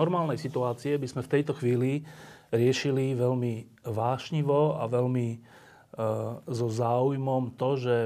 [0.00, 2.08] Normálnej situácie by sme v tejto chvíli
[2.48, 5.38] riešili veľmi vášnivo a veľmi e,
[6.48, 7.96] so záujmom to, že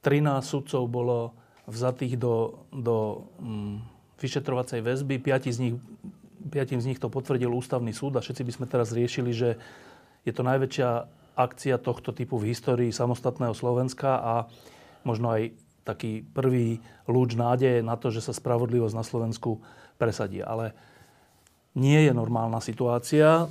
[0.00, 1.36] 13 sudcov bolo
[1.68, 3.76] vzatých do, do mm,
[4.20, 5.74] vyšetrovacej väzby, 5 z, nich,
[6.48, 9.60] 5 z nich to potvrdil ústavný súd a všetci by sme teraz riešili, že
[10.24, 10.88] je to najväčšia
[11.34, 14.34] akcia tohto typu v histórii samostatného Slovenska a
[15.02, 15.52] možno aj
[15.84, 19.60] taký prvý lúč nádeje na to, že sa spravodlivosť na Slovensku
[20.00, 20.40] presadí.
[20.40, 20.72] Ale
[21.74, 23.50] nie je normálna situácia.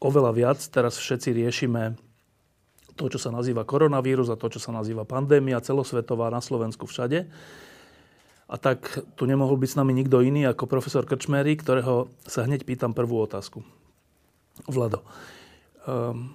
[0.00, 1.96] Oveľa viac teraz všetci riešime
[2.94, 7.26] to, čo sa nazýva koronavírus a to, čo sa nazýva pandémia celosvetová na Slovensku všade.
[8.44, 12.68] A tak tu nemohol byť s nami nikto iný ako profesor Krčmery, ktorého sa hneď
[12.68, 13.64] pýtam prvú otázku.
[14.68, 15.02] Vlado,
[15.88, 16.30] um,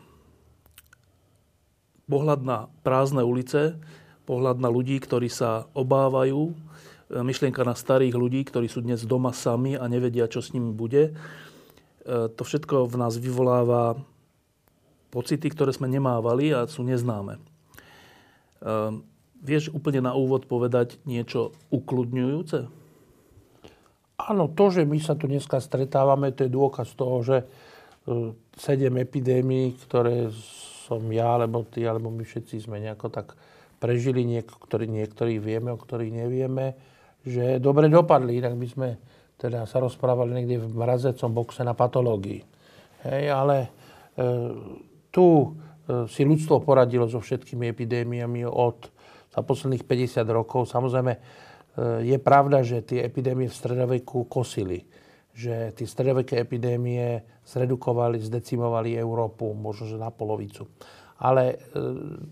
[2.10, 3.78] pohľad na prázdne ulice,
[4.26, 6.58] pohľad na ľudí, ktorí sa obávajú
[7.10, 11.10] myšlienka na starých ľudí, ktorí sú dnes doma sami a nevedia, čo s nimi bude.
[11.10, 11.12] E,
[12.30, 13.98] to všetko v nás vyvoláva
[15.10, 17.38] pocity, ktoré sme nemávali a sú neznáme.
[17.38, 17.42] E,
[19.42, 22.70] vieš úplne na úvod povedať niečo ukludňujúce?
[24.20, 27.38] Áno, to, že my sa tu dneska stretávame, to je dôkaz toho, že
[28.60, 30.28] sedem epidémií, ktoré
[30.86, 33.38] som ja, alebo ty, alebo my všetci sme nejako tak
[33.80, 36.76] prežili, niektorí, niektorí vieme, o ktorých nevieme
[37.26, 38.90] že dobre dopadli, inak by sme
[39.40, 42.44] teda sa rozprávali niekde v mrazecom boxe na patológii.
[43.08, 43.70] Hej, ale e,
[45.08, 45.48] tu e,
[46.12, 48.92] si ľudstvo poradilo so všetkými epidémiami od
[49.30, 50.68] za posledných 50 rokov.
[50.68, 51.20] Samozrejme, e,
[52.04, 54.84] je pravda, že tie epidémie v stredoveku kosili.
[55.32, 60.68] Že tie stredoveké epidémie zredukovali, zdecimovali Európu, možno že na polovicu.
[61.22, 61.58] Ale e,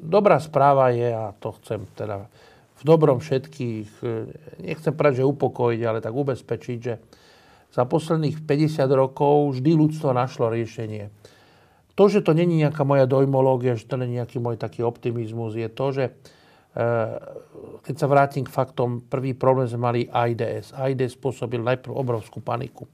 [0.02, 2.28] dobrá správa je, a to chcem teda
[2.78, 4.08] v dobrom všetkých, e,
[4.62, 6.94] nechcem povedať, že upokojiť, ale tak ubezpečiť, že
[7.74, 11.10] za posledných 50 rokov vždy ľudstvo našlo riešenie.
[11.98, 15.70] To, že to není nejaká moja dojmológia, že to není nejaký môj taký optimizmus, je
[15.74, 16.12] to, že e,
[17.82, 20.78] keď sa vrátim k faktom, prvý problém sme mali AIDS.
[20.78, 22.86] AIDS spôsobil najprv obrovskú paniku.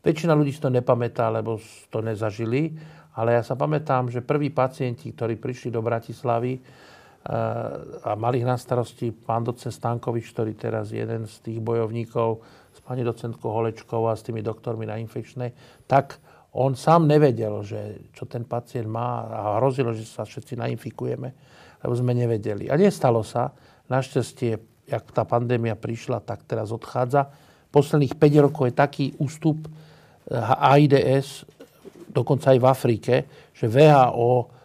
[0.00, 1.60] Väčšina ľudí si to nepamätá, lebo
[1.92, 2.72] to nezažili,
[3.16, 6.60] ale ja sa pamätám, že prví pacienti, ktorí prišli do Bratislavy,
[7.26, 12.38] a mali ich na starosti pán docent Stankovič, ktorý teraz je jeden z tých bojovníkov
[12.70, 15.50] s pani docentkou Holečkou a s tými doktormi na infekčnej,
[15.90, 16.22] tak
[16.54, 21.28] on sám nevedel, že čo ten pacient má a hrozilo, že sa všetci nainfikujeme,
[21.82, 22.70] lebo sme nevedeli.
[22.70, 23.52] A nestalo sa.
[23.92, 24.56] Našťastie,
[24.86, 27.28] jak tá pandémia prišla, tak teraz odchádza.
[27.74, 29.68] Posledných 5 rokov je taký ústup
[30.62, 31.44] AIDS,
[32.08, 33.14] dokonca aj v Afrike,
[33.52, 34.55] že VHO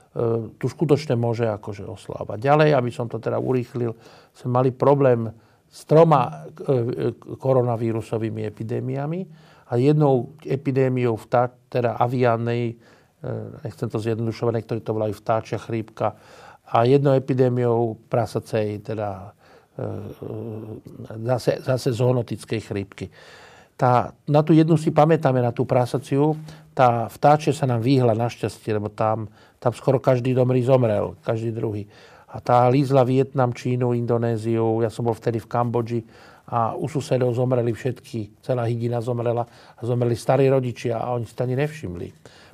[0.59, 2.37] tu skutočne môže akože oslávať.
[2.43, 3.95] Ďalej, aby som to teda urýchlil,
[4.35, 5.31] sme mali problém
[5.71, 9.21] s troma e, e, koronavírusovými epidémiami
[9.71, 12.75] a jednou epidémiou vtá, teda aviánnej,
[13.63, 16.19] nechcem to zjednodušovať, niektorí to volajú vtáčia chrípka,
[16.67, 19.31] a jednou epidémiou prasacej, teda
[21.23, 23.05] zase, zase zoonotickej chrípky.
[23.81, 26.37] Tá, na tú jednu si pamätáme, na tú prasaciu,
[26.77, 29.25] tá vtáčia sa nám vyhla našťastie, lebo tam
[29.61, 31.85] tam skoro každý domri zomrel, každý druhý.
[32.33, 36.01] A tá lízla Vietnam, Čínu, Indonéziu, ja som bol vtedy v Kambodži
[36.49, 39.45] a u susedov zomreli všetky, celá hydina zomrela
[39.77, 42.07] a zomreli starí rodičia a oni si to ani nevšimli.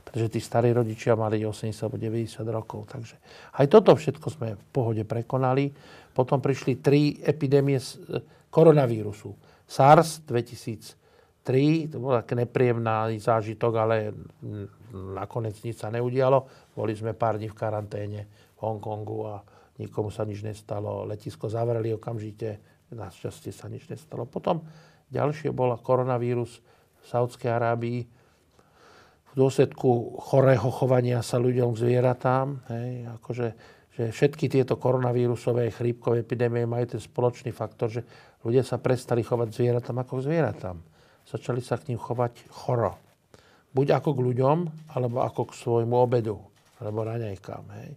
[0.04, 2.80] Pretože tí starí rodičia mali 80 alebo 90 rokov.
[2.92, 3.16] Takže
[3.56, 5.72] aj toto všetko sme v pohode prekonali.
[6.12, 7.80] Potom prišli tri epidémie
[8.52, 9.32] koronavírusu.
[9.68, 10.28] SARS
[11.48, 14.12] 2003, to bol taký nepríjemný zážitok, ale
[14.92, 16.44] nakoniec nič sa neudialo.
[16.76, 19.40] Boli sme pár dní v karanténe v Hongkongu a
[19.80, 21.08] nikomu sa nič nestalo.
[21.08, 22.60] Letisko zavreli okamžite,
[22.92, 24.28] našťastie sa nič nestalo.
[24.28, 24.68] Potom
[25.08, 26.60] ďalšie bola koronavírus
[27.00, 28.02] v Saudskej Arábii.
[29.28, 32.60] V dôsledku chorého chovania sa ľuďom k zvieratám.
[32.74, 32.90] Hej,
[33.22, 33.48] akože,
[33.96, 38.02] že všetky tieto koronavírusové chrípkové epidémie majú ten spoločný faktor, že
[38.42, 40.97] ľudia sa prestali chovať zvieratám ako k zvieratám.
[41.28, 42.96] Začali sa k ním chovať choro
[43.78, 44.58] buď ako k ľuďom,
[44.98, 46.42] alebo ako k svojmu obedu,
[46.82, 47.64] alebo raňajkám.
[47.78, 47.90] Hej.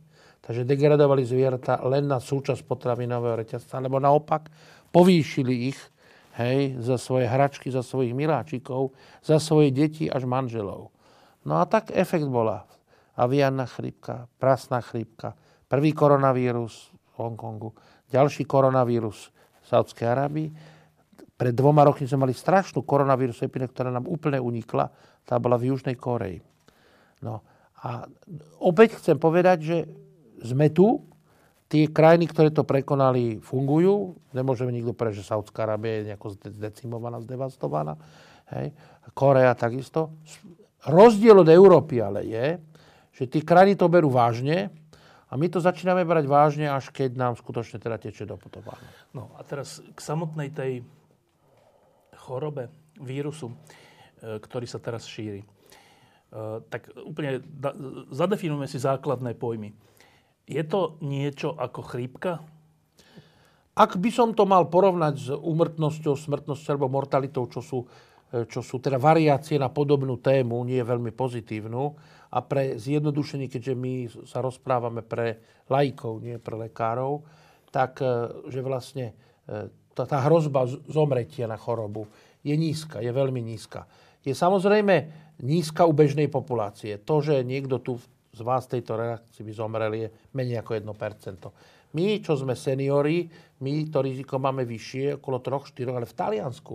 [0.44, 4.52] Takže degradovali zvieratá len na súčasť potravinového reťazca, alebo naopak
[4.92, 5.80] povýšili ich
[6.36, 8.92] hej, za svoje hračky, za svojich miláčikov,
[9.24, 10.92] za svoje deti až manželov.
[11.48, 12.68] No a tak efekt bola
[13.16, 15.32] aviánna chrípka, prasná chrípka,
[15.64, 17.72] prvý koronavírus v Hongkongu,
[18.12, 20.48] ďalší koronavírus v Saudskej Arábii.
[21.40, 24.92] Pred dvoma rokmi sme mali strašnú koronavírus epidémiu, ktorá nám úplne unikla.
[25.24, 26.44] Tá bola v Južnej Koreji.
[27.24, 27.40] No
[27.80, 28.04] a
[28.60, 29.76] opäť chcem povedať, že
[30.44, 31.08] sme tu,
[31.72, 34.20] tie krajiny, ktoré to prekonali, fungujú.
[34.36, 37.96] Nemôžeme nikto povedať, že Saudská Arábia je nejako zdecimovaná, zdevastovaná.
[38.52, 38.76] Hej.
[39.16, 40.20] Korea takisto.
[40.84, 42.46] Rozdiel od Európy ale je,
[43.16, 44.68] že tí krajiny to berú vážne
[45.30, 48.84] a my to začíname brať vážne, až keď nám skutočne teda teče do potovánu.
[49.16, 50.84] No a teraz k samotnej tej
[52.30, 52.70] chorobe,
[53.02, 55.42] vírusu, e, ktorý sa teraz šíri.
[55.42, 55.46] E,
[56.70, 57.42] tak úplne
[58.14, 59.74] zadefinujeme si základné pojmy.
[60.46, 62.46] Je to niečo ako chrípka?
[63.74, 67.78] Ak by som to mal porovnať s úmrtnosťou, smrtnosťou alebo mortalitou, čo sú
[68.30, 71.82] E, čo sú teda variácie na podobnú tému, nie veľmi pozitívnu.
[72.30, 77.26] A pre zjednodušenie, keďže my sa rozprávame pre laikov, nie pre lekárov,
[77.74, 78.02] tak
[78.50, 79.14] že vlastne
[79.94, 82.06] tá, tá hrozba zomretia na chorobu
[82.40, 83.84] je nízka, je veľmi nízka.
[84.24, 85.08] Je samozrejme
[85.40, 87.00] nízka u bežnej populácie.
[87.04, 87.96] To, že niekto tu
[88.30, 91.50] z vás tejto reakcii by zomrel, je menej ako 1%.
[91.90, 93.26] My, čo sme seniori,
[93.60, 96.74] my to riziko máme vyššie, okolo 3-4, ale v Taliansku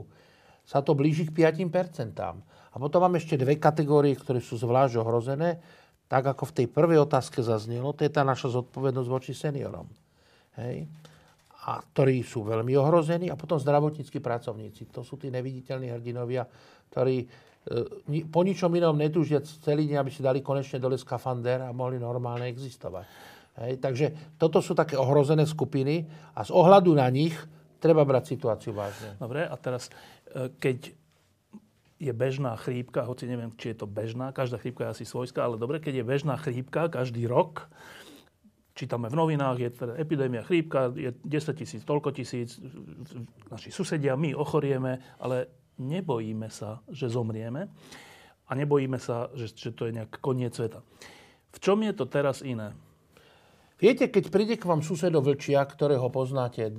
[0.67, 2.19] sa to blíži k 5%.
[2.19, 5.63] A potom máme ešte dve kategórie, ktoré sú zvlášť ohrozené.
[6.11, 9.87] Tak ako v tej prvej otázke zaznelo, to je tá naša zodpovednosť voči seniorom.
[10.59, 10.85] Hej?
[11.65, 13.27] A ktorí sú veľmi ohrození.
[13.33, 14.89] A potom zdravotníckí pracovníci.
[14.93, 16.45] To sú tí neviditeľní hrdinovia,
[16.93, 17.27] ktorí e,
[18.29, 22.45] po ničom inom netúžia celý deň, aby si dali konečne dole skafander a mohli normálne
[22.45, 23.05] existovať.
[23.65, 23.73] Hej?
[23.81, 24.05] Takže
[24.37, 26.05] toto sú také ohrozené skupiny
[26.37, 27.33] a z ohľadu na nich
[27.81, 29.17] treba brať situáciu vážne.
[29.17, 29.89] Dobre, a teraz
[30.35, 30.91] keď
[31.95, 35.55] je bežná chrípka, hoci neviem, či je to bežná, každá chrípka je asi svojská, ale
[35.55, 37.71] dobre, keď je bežná chrípka každý rok,
[38.75, 42.59] čítame v novinách, je teda epidémia chrípka, je 10 tisíc, toľko tisíc,
[43.47, 45.47] naši susedia, my ochorieme, ale
[45.79, 47.71] nebojíme sa, že zomrieme
[48.45, 50.83] a nebojíme sa, že, že to je nejak koniec sveta.
[51.55, 52.75] V čom je to teraz iné?
[53.79, 56.75] Viete, keď príde k vám susedo Vlčia, ktorého poznáte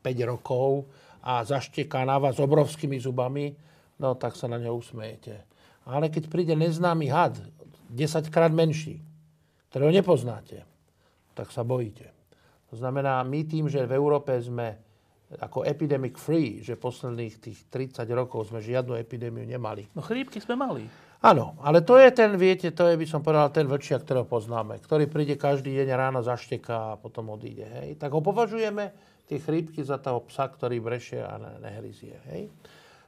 [0.00, 0.88] 5 rokov,
[1.20, 3.52] a zašteká na vás obrovskými zubami,
[4.00, 5.44] no tak sa na ňo usmejete.
[5.84, 7.36] Ale keď príde neznámy had,
[7.92, 9.04] 10 krát menší,
[9.68, 10.64] ktorého nepoznáte,
[11.40, 12.12] tak sa bojíte.
[12.68, 14.76] To znamená, my tým, že v Európe sme
[15.40, 19.88] ako epidemic free, že posledných tých 30 rokov sme žiadnu epidémiu nemali.
[19.96, 20.84] No chrípky sme mali.
[21.24, 24.80] Áno, ale to je ten, viete, to je, by som povedal, ten vlčia, ktorého poznáme,
[24.80, 27.64] ktorý príde každý deň ráno, zašteká a potom odíde.
[27.64, 28.00] Hej.
[28.00, 28.90] Tak ho považujeme
[29.30, 32.16] tie chrípky za toho psa, ktorý brešie a nehryzie.
[32.34, 32.50] Hej?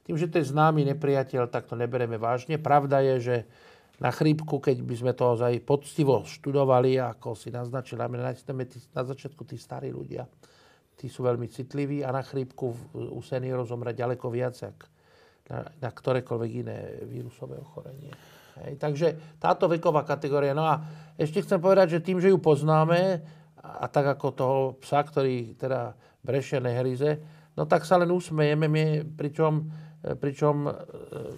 [0.06, 2.60] Tým, že to je známy nepriateľ, tak to nebereme vážne.
[2.60, 3.36] Pravda je, že
[4.02, 9.54] na chrípku, keď by sme to aj poctivo študovali, ako si naznačili, na začiatku tí
[9.54, 10.26] starí ľudia,
[10.98, 12.66] tí sú veľmi citliví a na chrípku
[12.98, 14.90] u seniorov zomre ďaleko viac, ako
[15.50, 18.10] na, na ktorékoľvek iné vírusové ochorenie.
[18.62, 20.52] Hej, takže táto veková kategória.
[20.52, 20.82] No a
[21.16, 23.22] ešte chcem povedať, že tým, že ju poznáme,
[23.62, 25.94] a tak ako toho psa, ktorý teda
[26.26, 27.22] brešené hryze,
[27.54, 28.84] no tak sa len usmejeme, my,
[29.14, 29.70] pričom,
[30.02, 30.72] pričom, e,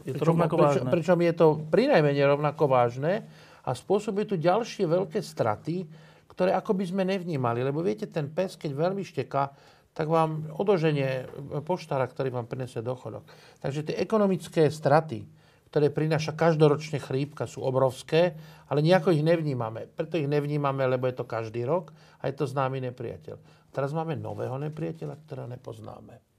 [0.08, 3.28] je to pričom, rovnako pričom, pričom je to pri najmenej rovnako vážne
[3.64, 5.84] a spôsobuje tu ďalšie veľké straty,
[6.32, 7.60] ktoré ako by sme nevnímali.
[7.60, 9.52] Lebo viete, ten pes, keď veľmi šteká,
[9.94, 11.30] tak vám odoženie
[11.62, 13.22] poštára, ktorý vám prinesie dochodok.
[13.62, 15.22] Takže tie ekonomické straty,
[15.70, 18.34] ktoré prináša každoročne chrípka, sú obrovské,
[18.66, 19.86] ale nejako ich nevnímame.
[19.86, 23.38] Preto ich nevnímame, lebo je to každý rok a je to známy nepriateľ.
[23.70, 26.33] Teraz máme nového nepriateľa, ktorého nepoznáme.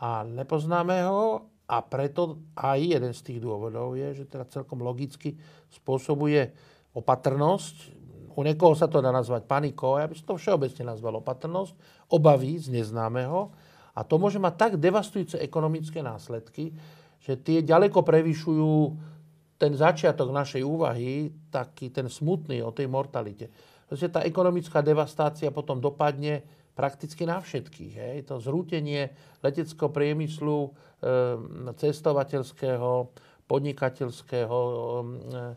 [0.00, 5.36] A nepoznáme ho a preto aj jeden z tých dôvodov je, že teda celkom logicky
[5.70, 6.50] spôsobuje
[6.96, 8.00] opatrnosť.
[8.34, 11.76] U niekoho sa to dá nazvať panikou, ja by som to všeobecne nazval opatrnosť,
[12.08, 13.52] obavy z neznámeho.
[13.92, 16.72] A to môže mať tak devastujúce ekonomické následky,
[17.20, 18.96] že tie ďaleko prevyšujú
[19.60, 23.52] ten začiatok našej úvahy, taký ten smutný o tej mortalite.
[23.84, 26.40] Proste tá ekonomická devastácia potom dopadne
[26.74, 27.94] prakticky na všetkých.
[27.96, 28.16] Hej.
[28.30, 29.10] To zrútenie
[29.42, 30.70] leteckého priemyslu,
[31.02, 33.12] ehm, cestovateľského,
[33.50, 34.58] podnikateľského
[35.00, 35.56] ehm,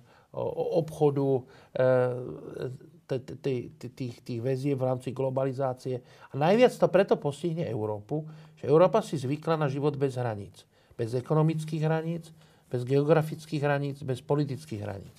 [0.82, 1.30] obchodu,
[1.78, 4.40] ehm, tých, tých
[4.74, 6.02] v rámci globalizácie.
[6.32, 8.26] A najviac to preto postihne Európu,
[8.58, 10.66] že Európa si zvykla na život bez hraníc.
[10.98, 12.34] Bez ekonomických hraníc,
[12.70, 15.18] bez geografických hraníc, bez politických hraníc.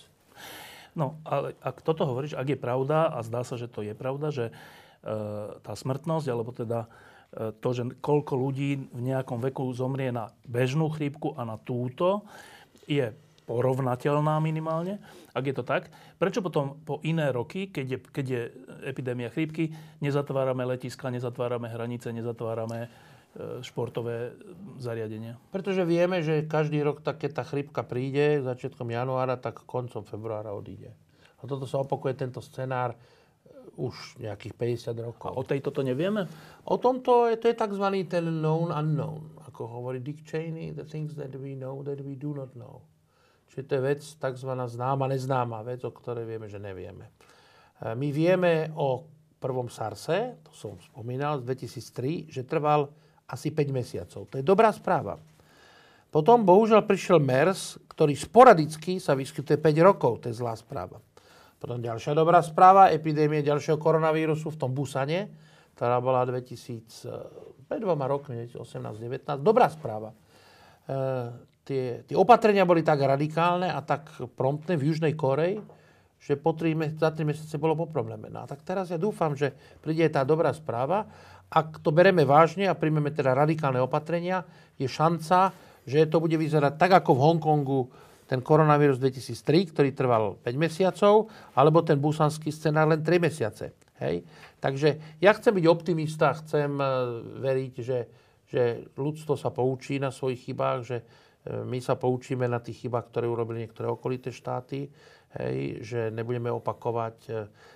[0.94, 4.30] No, ale ak toto hovoríš, ak je pravda, a zdá sa, že to je pravda,
[4.30, 4.54] že
[5.60, 6.88] tá smrtnosť, alebo teda
[7.60, 12.24] to, že koľko ľudí v nejakom veku zomrie na bežnú chrípku a na túto,
[12.88, 13.12] je
[13.44, 14.96] porovnateľná minimálne.
[15.36, 18.40] Ak je to tak, prečo potom po iné roky, keď je, keď je
[18.88, 22.88] epidémia chrípky, nezatvárame letiska, nezatvárame hranice, nezatvárame
[23.34, 24.30] E, športové
[24.78, 25.34] zariadenia?
[25.50, 30.54] Pretože vieme, že každý rok, tak keď tá chrypka príde začiatkom januára, tak koncom februára
[30.54, 30.94] odíde.
[31.42, 32.98] A toto sa opakuje tento scenár e,
[33.76, 34.54] už nejakých
[34.92, 35.28] 50 rokov.
[35.32, 36.28] A o tejto to nevieme?
[36.68, 37.86] O tomto je, to je tzv.
[38.06, 39.34] ten known unknown.
[39.48, 42.84] Ako hovorí Dick Cheney, the things that we know that we do not know.
[43.52, 44.50] Čiže to je vec tzv.
[44.50, 47.14] známa, neznáma vec, o ktorej vieme, že nevieme.
[47.78, 49.06] E, my vieme o
[49.38, 52.88] prvom SARSe, to som spomínal, z 2003, že trval
[53.28, 54.26] asi 5 mesiacov.
[54.26, 55.20] To je dobrá správa.
[56.14, 60.22] Potom bohužiaľ prišiel MERS, ktorý sporadicky sa vyskytuje 5 rokov.
[60.22, 61.02] To je zlá správa.
[61.64, 65.32] Potom ďalšia dobrá správa, epidémie ďalšieho koronavírusu v tom Busane,
[65.72, 69.40] ktorá bola 2000, pred dvoma rokmi, 2018-19.
[69.40, 70.12] Dobrá správa.
[70.12, 70.16] E,
[71.64, 75.64] tie, tie opatrenia boli tak radikálne a tak promptné v Južnej Koreji,
[76.20, 78.28] že po 3, za 3 mesiace bolo po probléme.
[78.28, 81.08] No a tak teraz ja dúfam, že príde tá dobrá správa
[81.54, 84.42] ak to bereme vážne a príjmeme teda radikálne opatrenia,
[84.74, 85.54] je šanca,
[85.86, 87.80] že to bude vyzerať tak ako v Hongkongu
[88.24, 93.76] ten koronavírus 2003, ktorý trval 5 mesiacov, alebo ten busanský scenár len 3 mesiace.
[94.00, 94.24] Hej?
[94.58, 96.86] Takže ja chcem byť optimista, chcem e,
[97.44, 97.98] veriť, že,
[98.48, 98.62] že
[98.96, 101.04] ľudstvo sa poučí na svojich chybách, že e,
[101.68, 104.88] my sa poučíme na tých chybách, ktoré urobili niektoré okolité štáty,
[105.36, 105.84] hej?
[105.84, 107.32] že nebudeme opakovať e,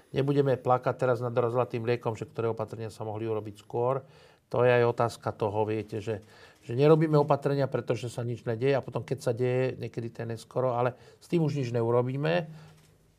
[0.08, 4.00] Nebudeme plakať teraz nad rozlatým liekom, že ktoré opatrenia sa mohli urobiť skôr.
[4.48, 6.24] To je aj otázka toho, viete, že,
[6.68, 10.36] že nerobíme opatrenia, pretože sa nič nedieje a potom, keď sa deje, niekedy to je
[10.36, 12.44] neskoro, ale s tým už nič neurobíme.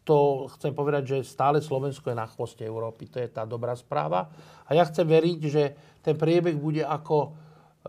[0.05, 3.09] To chcem povedať, že stále Slovensko je na chvoste Európy.
[3.09, 4.29] To je tá dobrá správa.
[4.69, 5.63] A ja chcem veriť, že
[6.05, 7.33] ten priebeh bude ako,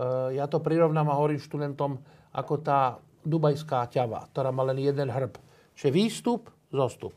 [0.01, 2.01] e, ja to prirovnám a hovorím študentom,
[2.33, 5.37] ako tá dubajská ťava, ktorá má len jeden hrb.
[5.77, 7.13] Čiže výstup, zostup.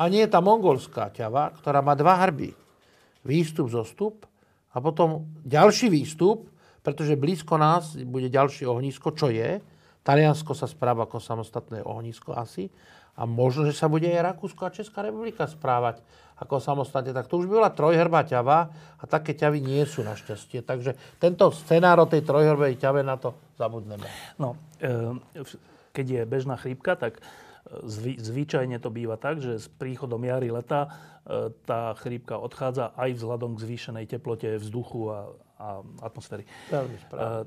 [0.00, 2.56] A nie je tá mongolská ťava, ktorá má dva hrby.
[3.20, 4.24] Výstup, zostup
[4.72, 6.48] a potom ďalší výstup,
[6.86, 9.58] pretože blízko nás bude ďalšie ohnisko, čo je.
[10.06, 12.70] Taliansko sa správa ako samostatné ohnisko asi.
[13.18, 15.98] A možno, že sa bude aj Rakúsko a Česká republika správať
[16.38, 17.10] ako samostatne.
[17.10, 18.70] Tak to už by bola trojhrbá ťava
[19.02, 20.62] a také ťavy nie sú našťastie.
[20.62, 24.06] Takže tento scenár o tej trojhrbej ťave na to zabudneme.
[24.38, 25.42] No, e,
[25.90, 27.18] keď je bežná chrípka, tak
[27.66, 33.18] Zvy, zvyčajne to býva tak, že s príchodom jary leta e, tá chrípka odchádza aj
[33.18, 36.44] vzhľadom k zvýšenej teplote vzduchu a, a atmosféry.
[36.68, 37.04] Veľmi e,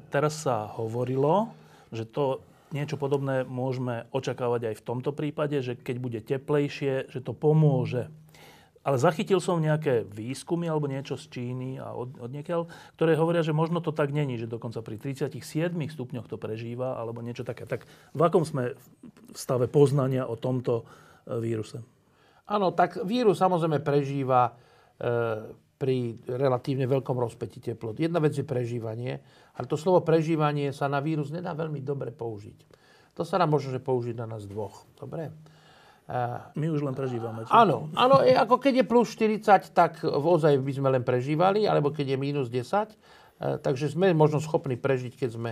[0.10, 1.54] Teraz sa hovorilo,
[1.94, 7.20] že to niečo podobné môžeme očakávať aj v tomto prípade, že keď bude teplejšie, že
[7.22, 8.10] to pomôže
[8.80, 13.44] ale zachytil som nejaké výskumy alebo niečo z Číny a od, od niekiaľ, ktoré hovoria,
[13.44, 15.36] že možno to tak není, že dokonca pri 37
[15.76, 17.68] stupňoch to prežíva alebo niečo také.
[17.68, 17.84] Tak
[18.16, 18.80] v akom sme
[19.30, 20.88] v stave poznania o tomto
[21.28, 21.84] e, víruse?
[22.48, 24.52] Áno, tak vírus samozrejme prežíva e,
[25.80, 28.04] pri relatívne veľkom rozpeti teplot.
[28.04, 29.24] Jedna vec je prežívanie,
[29.56, 32.68] ale to slovo prežívanie sa na vírus nedá veľmi dobre použiť.
[33.16, 34.84] To sa nám možno že použiť na nás dvoch.
[35.00, 35.32] Dobre?
[36.58, 37.46] My už len prežívame.
[37.46, 37.54] Čo?
[37.54, 42.16] Áno, áno, ako keď je plus 40, tak ozaj by sme len prežívali, alebo keď
[42.16, 42.66] je minus 10.
[42.66, 45.52] E, takže sme možno schopní prežiť, keď sme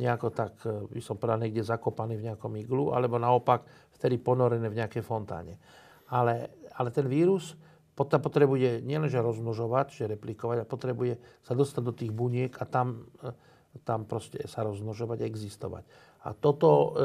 [0.00, 3.68] nejako tak, e, by som povedal, niekde zakopaní v nejakom iglu, alebo naopak
[4.00, 5.60] vtedy ponorené v nejakej fontáne.
[6.08, 7.52] Ale, ale ten vírus
[7.98, 13.34] potrebuje nielenže rozmnožovať, že replikovať, a potrebuje sa dostať do tých buniek a tam, e,
[13.82, 15.82] tam proste sa rozmnožovať, existovať.
[16.26, 16.98] A toto,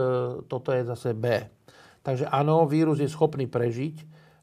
[0.49, 1.45] toto je zase B.
[2.01, 3.95] Takže áno, vírus je schopný prežiť,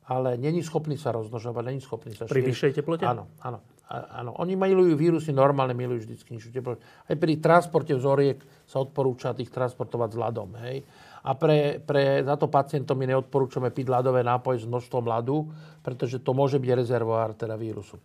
[0.08, 2.34] ale není schopný sa rozmnožovať, není schopný sa šíriť.
[2.34, 3.04] Pri vyššej teplote?
[3.04, 3.60] Áno, áno.
[3.90, 6.78] Áno, oni milujú vírusy, normálne milujú vždy nižšiu teplotu.
[7.10, 10.54] Aj pri transporte vzoriek sa odporúča tých transportovať s ľadom.
[10.62, 10.86] Hej?
[11.20, 15.36] A pre, pre, za to pacientom my neodporúčame piť ľadové nápoje s množstvom ľadu,
[15.84, 18.00] pretože to môže byť rezervoár teda vírusu.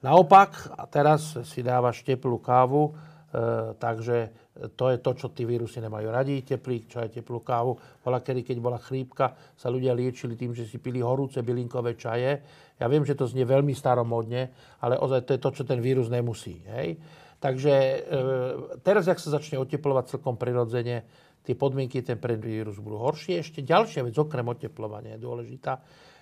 [0.00, 2.92] Naopak, a teraz si dávaš teplú kávu, e,
[3.76, 4.32] takže
[4.76, 6.44] to je to, čo tí vírusy nemajú radi.
[6.44, 7.76] Teplý čaj, teplú kávu.
[8.04, 12.32] Bola kedy, keď bola chrípka, sa ľudia liečili tým, že si pili horúce bylinkové čaje.
[12.76, 14.42] Ja viem, že to znie veľmi staromodne,
[14.84, 16.60] ale ozaj to je to, čo ten vírus nemusí.
[16.64, 17.00] Hej?
[17.40, 17.98] Takže e,
[18.84, 21.08] teraz, ak sa začne oteplovať celkom prirodzene,
[21.44, 23.40] tie podmienky, ten vírus budú horšie.
[23.40, 25.80] Ešte ďalšia vec, okrem oteplovania, je dôležitá,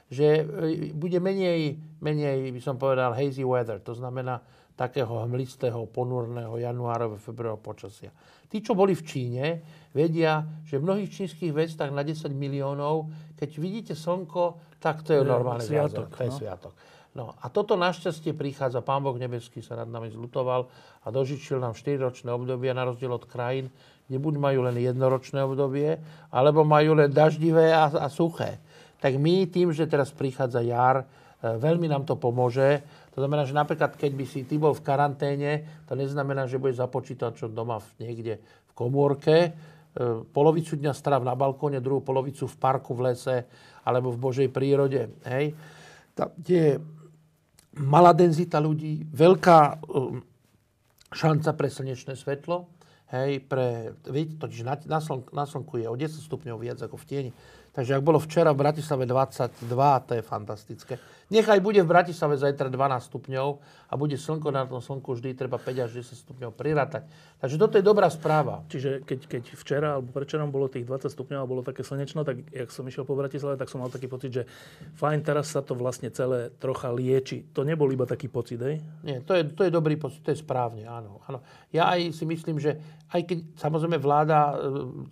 [0.08, 3.82] že e, bude menej, menej, by som povedal, hazy weather.
[3.84, 4.40] To znamená,
[4.78, 8.14] takého hmlistého, ponurného januárov, februárového počasia.
[8.46, 9.46] Tí, čo boli v Číne,
[9.90, 15.26] vedia, že v mnohých čínskych vestách na 10 miliónov, keď vidíte slnko, tak to je
[15.26, 16.14] normálne sviatok.
[16.14, 16.38] To je no?
[16.38, 16.75] sviatok.
[17.18, 20.70] No a toto našťastie prichádza, Pán Boh nebeský sa nad nami zlutoval
[21.02, 23.75] a dožičil nám 4-ročné obdobie na rozdiel od krajín,
[24.09, 26.00] kde buď majú len jednoročné obdobie,
[26.33, 28.57] alebo majú len daždivé a, a suché.
[28.99, 31.07] Tak my tým, že teraz prichádza jar, e,
[31.45, 32.83] veľmi nám to pomôže.
[33.12, 36.81] To znamená, že napríklad, keď by si ty bol v karanténe, to neznamená, že budeš
[36.81, 39.50] za počítačom doma niekde v komórke, e,
[40.33, 43.45] polovicu dňa stráv na balkóne, druhú polovicu v parku, v lese
[43.85, 45.12] alebo v Božej prírode.
[45.29, 45.53] Hej?
[46.17, 46.73] Tam, kde je
[47.79, 50.25] malá denzita ľudí, veľká um,
[51.15, 52.77] šanca pre slnečné svetlo,
[53.12, 56.97] hej, pre, viete, totiž na, na, slnku, na slnku je o 10 stupňov viac ako
[57.00, 57.31] v tieni.
[57.78, 59.70] Takže ak bolo včera v Bratislave 22,
[60.02, 60.99] to je fantastické.
[61.30, 63.49] Nechaj bude v Bratislave zajtra 12 stupňov
[63.87, 67.06] a bude slnko na tom slnku vždy treba 5 až 10 stupňov prirátať.
[67.38, 68.66] Takže toto je dobrá správa.
[68.66, 72.50] Čiže keď, keď včera alebo prečerom bolo tých 20 stupňov a bolo také slnečno, tak
[72.50, 74.42] jak som išiel po Bratislave, tak som mal taký pocit, že
[74.99, 77.47] fajn, teraz sa to vlastne celé trocha lieči.
[77.54, 78.82] To nebol iba taký pocit, hej?
[79.06, 81.47] Nie, to je, to je dobrý pocit, to je správne, áno, áno.
[81.70, 82.75] Ja aj si myslím, že
[83.12, 84.54] aj keď samozrejme vláda e,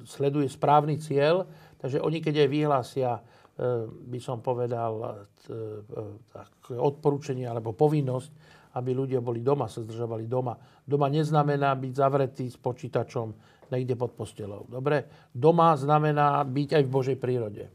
[0.08, 1.44] sleduje správny cieľ,
[1.86, 3.10] takže oni keď aj vyhlásia
[3.56, 8.30] E, by som povedal, e, odporúčanie alebo povinnosť,
[8.76, 10.52] aby ľudia boli doma, sa zdržovali doma.
[10.84, 13.32] Doma neznamená byť zavretý s počítačom
[13.72, 14.68] niekde pod postelou.
[14.68, 15.08] Dobre?
[15.32, 17.72] Doma znamená byť aj v Božej prírode.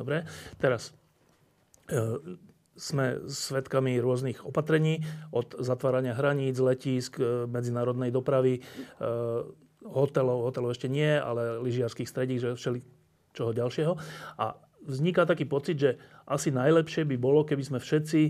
[0.00, 0.24] Dobre,
[0.56, 0.96] teraz
[1.92, 2.00] e,
[2.72, 5.04] sme svedkami rôznych opatrení,
[5.36, 7.20] od zatvárania hraníc, letísk,
[7.52, 8.60] medzinárodnej dopravy, e,
[9.84, 12.93] hotelov, hotelov ešte nie, ale lyžiarských stredík, že všeli
[13.34, 13.92] čoho ďalšieho.
[14.38, 14.54] A
[14.86, 15.90] vzniká taký pocit, že
[16.24, 18.20] asi najlepšie by bolo, keby sme všetci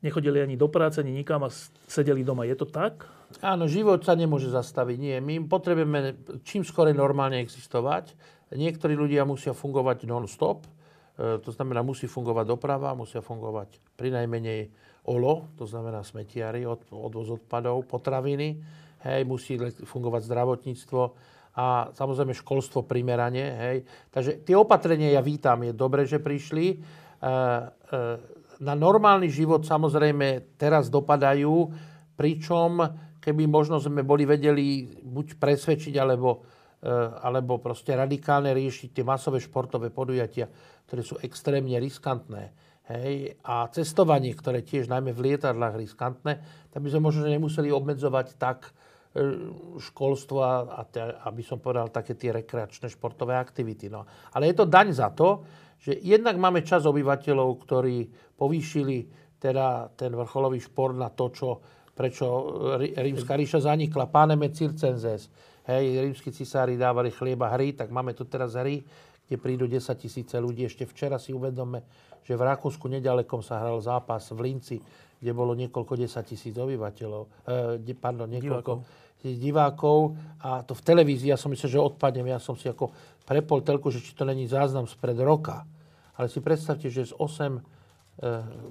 [0.00, 1.52] nechodili ani do práce, ani nikam a
[1.86, 2.48] sedeli doma.
[2.48, 3.04] Je to tak?
[3.44, 4.96] Áno, život sa nemôže zastaviť.
[4.98, 8.16] Nie, my potrebujeme čím skore normálne existovať.
[8.50, 14.10] Niektorí ľudia musia fungovať non-stop, e, to znamená, musí fungovať doprava, musia fungovať pri
[15.06, 18.58] OLO, to znamená smetiary, odvoz odpadov, potraviny,
[19.06, 19.56] hej, musí
[19.86, 21.00] fungovať zdravotníctvo,
[21.56, 23.42] a samozrejme školstvo primerane.
[23.42, 23.78] Hej.
[24.14, 26.66] Takže tie opatrenia ja vítam, je dobre, že prišli.
[26.70, 27.28] E, e,
[28.60, 31.72] na normálny život samozrejme teraz dopadajú,
[32.14, 32.84] pričom
[33.20, 36.44] keby možno sme boli vedeli buď presvedčiť, alebo,
[36.80, 36.88] e,
[37.20, 40.48] alebo proste radikálne riešiť tie masové športové podujatia,
[40.86, 42.54] ktoré sú extrémne riskantné.
[42.90, 46.42] Hej, a cestovanie, ktoré tiež najmä v lietadlách riskantné,
[46.74, 48.74] tak by sme možno nemuseli obmedzovať tak
[49.10, 49.18] E,
[49.82, 50.86] školstvo a,
[51.26, 53.90] aby som povedal, také tie rekreačné športové aktivity.
[53.90, 54.06] No.
[54.30, 55.42] Ale je to daň za to,
[55.82, 58.06] že jednak máme čas obyvateľov, ktorí
[58.38, 59.10] povýšili
[59.42, 61.58] teda ten vrcholový šport na to, čo,
[61.90, 62.26] prečo
[62.78, 64.06] rímska ríša zanikla.
[64.06, 65.26] Páneme circenzes.
[65.66, 68.78] Hej, rímsky cisári dávali chlieba hry, tak máme tu teraz hry,
[69.26, 70.70] kde prídu 10 tisíce ľudí.
[70.70, 71.82] Ešte včera si uvedome,
[72.22, 74.78] že v Rakúsku nedalekom sa hral zápas v Linci,
[75.20, 79.36] kde bolo niekoľko desať tisíc obyvateľov, eh, pardon, niekoľko divákov.
[79.36, 79.98] divákov
[80.40, 82.88] a to v televízii, ja som myslel, že odpadnem, ja som si ako
[83.28, 85.68] prepol telku, že či to není záznam spred roka.
[86.16, 87.60] Ale si predstavte, že z 8 eh,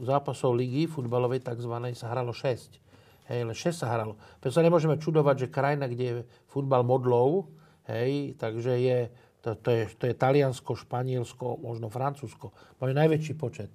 [0.01, 1.73] zápasov ligy futbalovej tzv.
[1.93, 2.81] sa hralo 6.
[3.29, 4.17] Hej, len 6 sa hralo.
[4.41, 6.15] Preto sa nemôžeme čudovať, že krajina, kde je
[6.49, 7.45] futbal modlov,
[7.85, 8.99] hej, takže je,
[9.45, 12.49] to, to, je, to je Taliansko, Španielsko, možno Francúzsko.
[12.81, 13.69] Majú najväčší počet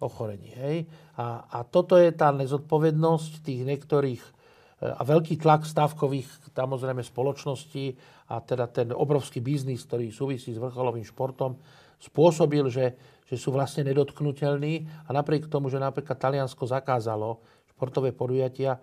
[0.00, 0.50] ochorení.
[0.56, 0.76] Hej?
[1.20, 4.30] A, a toto je tá nezodpovednosť tých niektorých e,
[4.88, 7.94] a veľký tlak stavkových samozrejme spoločností
[8.32, 11.60] a teda ten obrovský biznis, ktorý súvisí s vrcholovým športom,
[12.00, 12.96] spôsobil, že,
[13.28, 17.44] že sú vlastne nedotknutelní a napriek tomu, že napríklad Taliansko zakázalo
[17.76, 18.80] športové podujatia,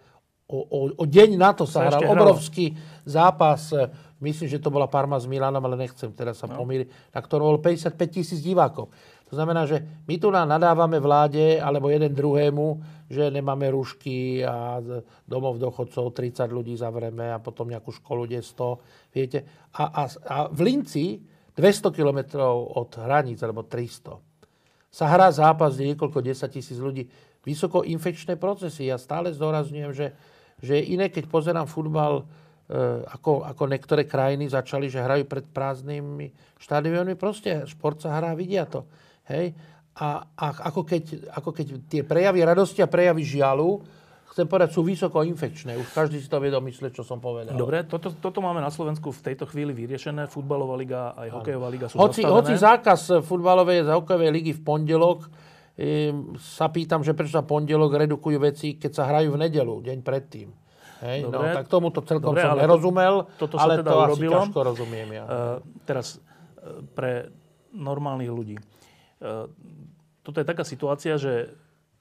[0.47, 2.71] o, o, o deň na to sa, sa hral obrovský
[3.03, 3.89] zápas, e,
[4.23, 6.55] myslím, že to bola Parma s Milanom, ale nechcem teraz sa no.
[6.55, 8.87] pomýliť, na ktorom bolo 55 tisíc divákov.
[9.27, 12.67] To znamená, že my tu nadávame vláde alebo jeden druhému,
[13.11, 14.79] že nemáme rušky a
[15.27, 19.39] domov dochodcov 30 ľudí zavreme a potom nejakú školu, kde 100, viete.
[19.75, 21.19] A, a, a v Linci,
[21.55, 22.39] 200 km
[22.71, 24.15] od hraníc, alebo 300,
[24.87, 27.11] sa hrá zápas, kde niekoľko 10 tisíc ľudí,
[27.43, 28.87] vysoko infekčné procesy.
[28.87, 30.07] Ja stále zdôrazňujem, že,
[30.59, 32.23] že je iné, keď pozerám futbal,
[32.67, 37.15] e, ako, ako niektoré krajiny začali, že hrajú pred prázdnymi štádionmi.
[37.15, 38.87] Proste šport sa hrá, vidia to.
[39.31, 39.55] Hej?
[39.97, 43.81] A, a ako, keď, ako keď tie prejavy radosti a prejavy žialu,
[44.37, 45.73] chcem povedať, sú vysoko infekčné.
[45.73, 47.57] Už každý si to vie domyslieť, čo som povedal.
[47.57, 50.29] Dobre, toto, toto máme na Slovensku v tejto chvíli vyriešené.
[50.29, 52.37] Futbalová liga aj hokejová liga sú hoci, zastavené.
[52.37, 55.25] Hoci zákaz futbalovej a hokejovej ligy v pondelok,
[55.73, 59.97] e, sa pýtam, že prečo sa pondelok redukujú veci, keď sa hrajú v nedelu, deň
[60.05, 60.53] predtým.
[61.01, 61.49] Hej, no, Dobre.
[61.49, 64.33] no, tak tomuto celkom Dobre, som ale nerozumel, to, toto ale teda to urobilo.
[64.37, 65.07] asi ťažko rozumiem.
[65.13, 65.23] Ja.
[65.25, 67.29] Uh, teraz, uh, pre
[67.73, 68.57] normálnych ľudí.
[69.17, 69.49] E,
[70.21, 71.53] toto je taká situácia, že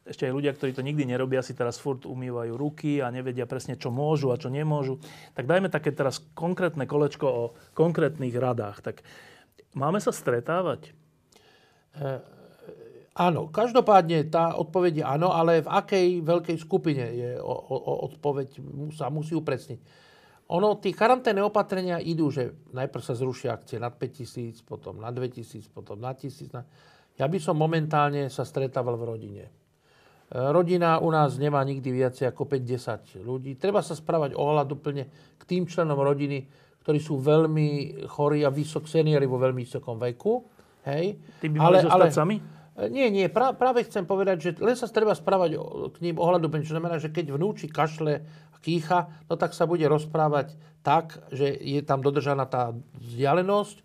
[0.06, 3.74] ešte aj ľudia, ktorí to nikdy nerobia, si teraz furt umývajú ruky a nevedia presne,
[3.74, 5.02] čo môžu a čo nemôžu.
[5.34, 8.86] Tak dajme také teraz konkrétne kolečko o konkrétnych radách.
[8.86, 9.02] Tak
[9.74, 10.94] máme sa stretávať?
[11.98, 12.06] E,
[13.18, 18.62] áno, každopádne tá odpoveď je áno, ale v akej veľkej skupine je o, o, odpoveď,
[18.94, 20.06] sa musí upresniť.
[20.46, 25.66] Ono, tie karanténne opatrenia idú, že najprv sa zrušia akcie nad 5000, potom na 2000,
[25.74, 26.62] potom na 1000.
[27.16, 29.44] Ja by som momentálne sa stretával v rodine.
[29.46, 29.52] E,
[30.52, 33.56] rodina u nás nemá nikdy viac ako 5-10 ľudí.
[33.56, 35.02] Treba sa správať ohľaduplne
[35.36, 36.44] k tým členom rodiny,
[36.84, 40.44] ktorí sú veľmi chorí a vysok seniori vo veľmi vysokom veku.
[40.86, 41.18] Hej.
[41.42, 42.36] Ty by ale, ale, sami?
[42.76, 45.56] E, nie, nie, pra, práve chcem povedať, že len sa treba správať
[45.94, 48.22] k ním ohľaduplne, čo znamená, že keď vnúči kašle
[48.66, 53.82] kýcha, no tak sa bude rozprávať tak, že je tam dodržaná tá vzdialenosť, e,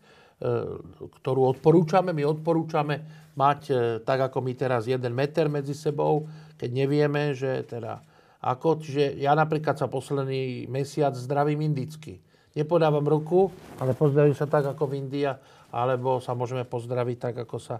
[1.21, 2.17] ktorú odporúčame.
[2.17, 7.63] My odporúčame mať e, tak, ako my teraz, jeden meter medzi sebou, keď nevieme, že
[7.65, 8.03] teda
[8.41, 8.81] ako.
[8.81, 12.19] Čiže ja napríklad sa posledný mesiac zdravím indicky.
[12.51, 13.47] Nepodávam ruku,
[13.79, 15.39] ale pozdravím sa tak, ako v India,
[15.71, 17.79] alebo sa môžeme pozdraviť tak, ako sa...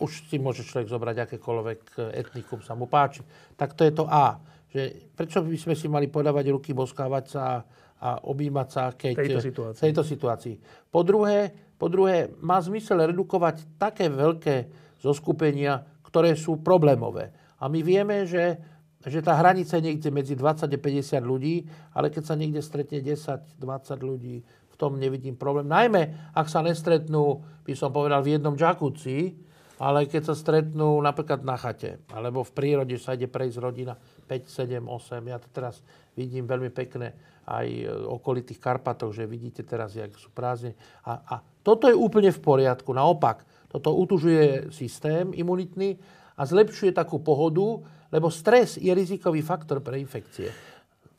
[0.00, 1.80] Už si môže človek zobrať akékoľvek
[2.16, 3.20] etnikum, sa mu páči.
[3.54, 7.64] Tak to je to A že prečo by sme si mali podávať ruky, boskávať sa
[7.98, 9.14] a objímať sa, keď...
[9.16, 9.82] Tejto situácii.
[9.82, 10.54] tejto situácii.
[10.86, 17.30] Po druhé, po druhé, má zmysel redukovať také veľké zoskupenia, ktoré sú problémové.
[17.62, 18.58] A my vieme, že,
[19.06, 21.62] že tá hranica je niekde medzi 20 a 50 ľudí,
[21.94, 23.62] ale keď sa niekde stretne 10-20
[24.02, 25.70] ľudí, v tom nevidím problém.
[25.70, 29.34] Najmä, ak sa nestretnú, by som povedal, v jednom džakúci,
[29.78, 33.94] ale keď sa stretnú napríklad na chate, alebo v prírode sa ide prejsť rodina,
[34.26, 35.30] 5, 7, 8.
[35.30, 35.78] Ja to teraz
[36.18, 37.14] vidím veľmi pekne
[37.46, 37.66] aj
[38.10, 40.74] okolitých Karpatoch, že vidíte teraz, jak sú prázdne.
[41.06, 41.34] A, a
[41.68, 42.96] toto je úplne v poriadku.
[42.96, 46.00] Naopak, toto utužuje systém imunitný
[46.40, 50.48] a zlepšuje takú pohodu, lebo stres je rizikový faktor pre infekcie.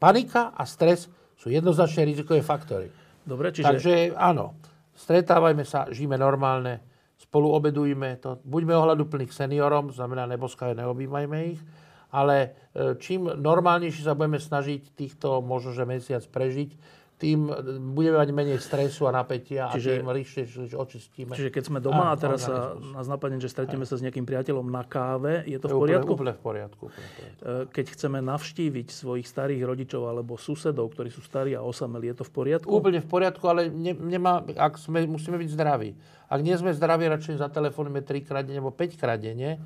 [0.01, 1.05] Panika a stres
[1.37, 2.89] sú jednoznačne rizikové faktory.
[3.21, 3.69] Dobre, čiže...
[3.69, 4.57] Takže áno,
[4.97, 6.81] stretávajme sa, žijeme normálne,
[7.21, 11.61] spolu obedujme to, buďme ohľaduplní k seniorom, znamená neboskajú, neobývajme ich
[12.09, 12.35] ale
[12.73, 16.73] e, čím normálnejšie sa budeme snažiť týchto možno, že mesiac prežiť,
[17.19, 17.51] tým
[17.91, 21.35] budeme mať menej stresu a napätia čiže, a tým rýchlejšie očistíme.
[21.35, 24.23] Čiže keď sme doma a, a teraz sa nás napadne, že stretneme sa s nejakým
[24.23, 26.15] priateľom na káve, je to v poriadku?
[26.15, 26.83] Úplne, úplne v poriadku.
[26.87, 27.43] Úplne v poriadku.
[27.43, 32.23] E, keď chceme navštíviť svojich starých rodičov alebo susedov, ktorí sú starí a osameli, je
[32.23, 32.71] to v poriadku?
[32.71, 35.91] Úplne v poriadku, ale ne, nemá, ak sme, musíme byť zdraví.
[36.31, 39.59] Ak nie sme zdraví, radšej zatelefonujeme 3 krát alebo 5 krát denne,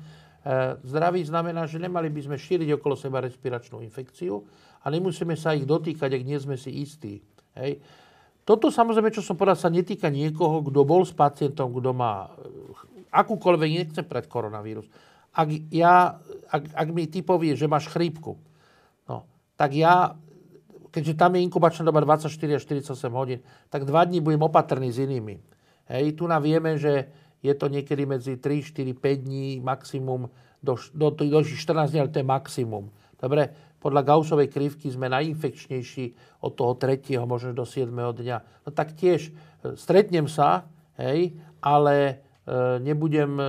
[0.44, 4.44] E, zdraví znamená, že nemali by sme šíriť okolo seba respiračnú infekciu
[4.84, 7.24] a nemusíme sa ich dotýkať, ak nie sme si istí.
[7.54, 7.82] Hej.
[8.44, 12.52] Toto samozrejme, čo som povedal, sa netýka niekoho, kto bol s pacientom, kto má e,
[13.08, 14.84] akúkoľvek, nechce pred koronavírus.
[15.32, 16.20] Ak, ja,
[16.52, 18.36] ak, ak mi ty povie, že máš chrípku,
[19.08, 19.24] no,
[19.56, 20.14] tak ja,
[20.92, 23.40] keďže tam je inkubačná doba 24 až 48 hodín,
[23.72, 25.40] tak dva dní budem opatrný s inými.
[25.88, 27.08] Hej, tu nám vieme, že
[27.40, 30.28] je to niekedy medzi 3, 4, 5 dní maximum,
[30.64, 32.92] do, do, do 14 dní, ale to je maximum.
[33.20, 33.52] Dobre,
[33.84, 37.20] podľa Gaussovej krivky sme najinfekčnejší od toho 3.
[37.28, 37.92] možno do 7.
[37.92, 38.64] dňa.
[38.64, 39.32] No tak tiež e,
[39.76, 40.64] stretnem sa,
[40.96, 42.14] hej, ale e,
[42.80, 43.48] nebudem, e,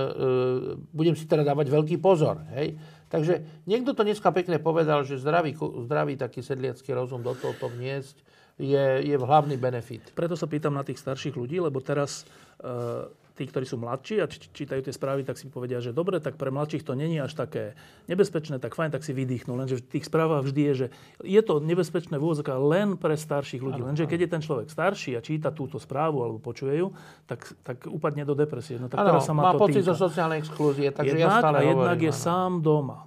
[0.92, 2.44] budem si teda dávať veľký pozor.
[2.52, 2.76] Hej.
[3.08, 8.20] Takže niekto to dneska pekne povedal, že zdravý, zdravý taký sedliacký rozum do tohoto vniesť
[8.60, 10.12] je, je hlavný benefit.
[10.12, 12.28] Preto sa pýtam na tých starších ľudí, lebo teraz
[12.60, 16.40] e, tí, ktorí sú mladší a čítajú tie správy, tak si povedia, že dobre, tak
[16.40, 17.76] pre mladších to není až také
[18.08, 19.52] nebezpečné, tak fajn, tak si vydýchnú.
[19.52, 20.86] Lenže v tých správach vždy je, že
[21.20, 23.84] je to nebezpečné v úvodzokách len pre starších ľudí.
[23.84, 26.96] Ano, Lenže keď je ten človek starší a číta túto správu alebo počuje ju,
[27.28, 28.80] tak, tak upadne do depresie.
[28.80, 31.56] No, tak ano, sa má, má to pocit zo sociálnej exklúzie, takže jednak, ja stále
[31.60, 32.24] a jednak hovorím, je ano.
[32.24, 32.98] sám doma.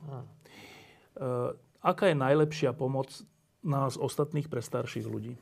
[1.20, 3.10] Uh, aká je najlepšia pomoc
[3.66, 5.34] nás ostatných pre starších ľudí?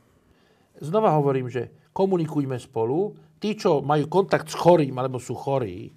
[0.78, 5.90] Znova hovorím, že komunikujme spolu, tí, čo majú kontakt s chorým alebo sú chorí,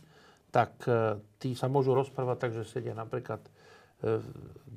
[0.54, 3.50] tak e, tí sa môžu rozprávať tak, že sedia napríklad e,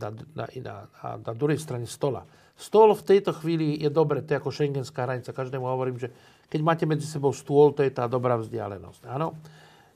[0.00, 0.74] na, na, na,
[1.20, 2.24] na druhej strane stola.
[2.55, 5.35] Stôl v tejto chvíli je dobre, to je ako šengenská hranica.
[5.35, 6.14] Každému hovorím, že
[6.46, 9.11] keď máte medzi sebou stôl, to je tá dobrá vzdialenosť.
[9.11, 9.35] Áno?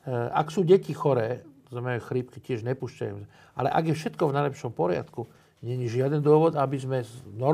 [0.05, 3.15] E, ak sú deti choré, znamená chrípky, tiež nepúšťajú.
[3.59, 5.29] Ale ak je všetko v najlepšom poriadku,
[5.59, 7.03] Není žiaden dôvod, aby sme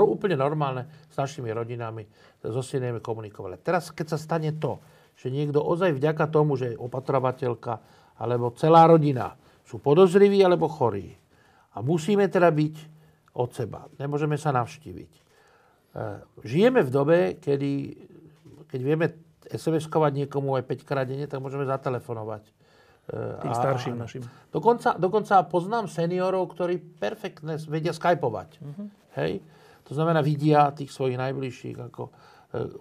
[0.05, 2.05] úplne normálne s našimi rodinami
[2.45, 2.61] so
[3.01, 3.57] komunikovali.
[3.65, 4.77] Teraz, keď sa stane to,
[5.15, 7.81] že niekto ozaj vďaka tomu, že je opatrovateľka
[8.19, 11.17] alebo celá rodina sú podozriví alebo chorí
[11.75, 12.75] a musíme teda byť
[13.35, 13.91] od seba.
[13.99, 15.13] Nemôžeme sa navštíviť.
[15.15, 15.21] E,
[16.47, 17.73] žijeme v dobe, kedy,
[18.71, 19.07] keď vieme
[19.51, 22.55] SMS-kovať niekomu aj 5 krát denne, tak môžeme zatelefonovať.
[23.05, 24.25] Tým starším našim.
[24.49, 28.65] Dokonca, dokonca poznám seniorov, ktorí perfektne vedia skypovať.
[28.65, 28.89] Uh-huh.
[29.21, 29.45] Hej?
[29.85, 32.13] To znamená, vidia tých svojich najbližších, ako e,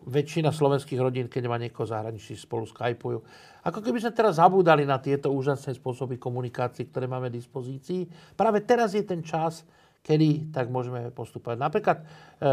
[0.05, 3.19] väčšina slovenských rodín, keď má niekoho zahraničí, spolu skypujú.
[3.65, 8.05] Ako keby sme teraz zabúdali na tieto úžasné spôsoby komunikácie, ktoré máme v dispozícii.
[8.37, 9.65] Práve teraz je ten čas,
[10.03, 11.57] kedy tak môžeme postupovať.
[11.63, 12.49] Napríklad e, e,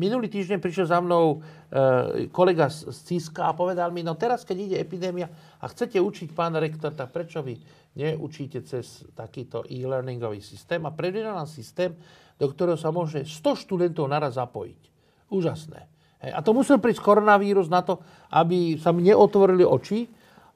[0.00, 4.56] minulý týždeň prišiel za mnou e, kolega z Ciska a povedal mi, no teraz, keď
[4.72, 5.28] ide epidémia
[5.60, 7.60] a chcete učiť pán rektor, tak prečo vy
[8.00, 11.92] neučíte cez takýto e-learningový systém a predvídal nám systém,
[12.40, 14.80] do ktorého sa môže 100 študentov naraz zapojiť.
[15.28, 15.93] Úžasné.
[16.22, 16.30] Hej.
[16.34, 17.98] A to musel prísť koronavírus na to,
[18.30, 20.06] aby sa mi neotvorili oči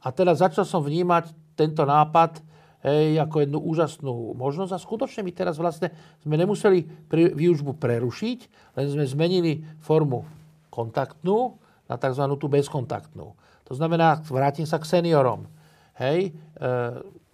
[0.04, 2.38] a teda začal som vnímať tento nápad
[2.86, 5.90] hej, ako jednu úžasnú možnosť a skutočne my teraz vlastne
[6.22, 8.38] sme nemuseli pri, výučbu prerušiť,
[8.78, 10.22] len sme zmenili formu
[10.70, 11.58] kontaktnú
[11.90, 12.24] na tzv.
[12.38, 13.34] tú bezkontaktnú.
[13.68, 15.50] To znamená, vrátim sa k seniorom.
[15.98, 16.62] Hej, e,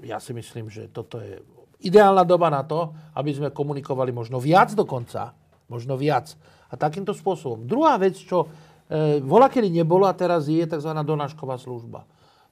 [0.09, 1.39] ja si myslím, že toto je
[1.85, 5.37] ideálna doba na to, aby sme komunikovali možno viac dokonca.
[5.69, 6.33] Možno viac.
[6.75, 7.63] A takýmto spôsobom.
[7.63, 8.51] Druhá vec, čo
[8.91, 10.91] e, vola kedy nebolo a teraz je tzv.
[10.91, 12.03] donášková služba.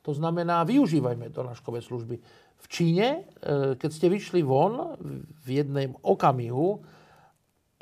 [0.02, 2.16] To znamená, využívajme donáškové služby.
[2.62, 4.94] V Číne, e, keď ste vyšli von
[5.42, 6.78] v jednom okamihu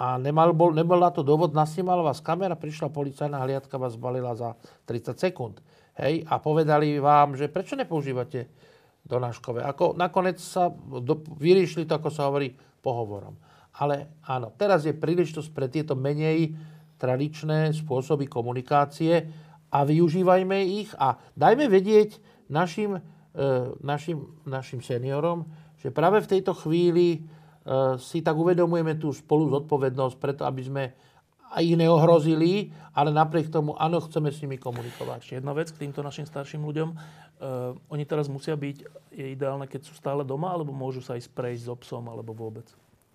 [0.01, 4.33] a nemal, bol, nebol na to dôvod, nasnímala vás kamera, prišla policajná hliadka, vás zbalila
[4.33, 4.57] za
[4.89, 5.61] 30 sekúnd.
[6.01, 8.49] Hej, a povedali vám, že prečo nepoužívate
[9.05, 9.61] donáškové.
[9.61, 13.37] Ako nakoniec sa do, vyriešili to, ako sa hovorí, pohovorom.
[13.81, 16.53] Ale áno, teraz je príležitosť pre tieto menej
[17.01, 19.33] tradičné spôsoby komunikácie
[19.73, 22.21] a využívajme ich a dajme vedieť
[22.53, 23.43] našim, e,
[23.81, 25.49] našim, našim seniorom,
[25.81, 27.21] že práve v tejto chvíli e,
[27.97, 30.85] si tak uvedomujeme tú spolu zodpovednosť preto, aby sme
[31.51, 35.19] a ich neohrozili, ale napriek tomu, áno, chceme s nimi komunikovať.
[35.19, 36.89] Ešte jedna vec k týmto našim starším ľuďom.
[36.95, 38.77] Uh, oni teraz musia byť,
[39.11, 42.71] je ideálne, keď sú stále doma, alebo môžu sa ísť prejsť so psom, alebo vôbec?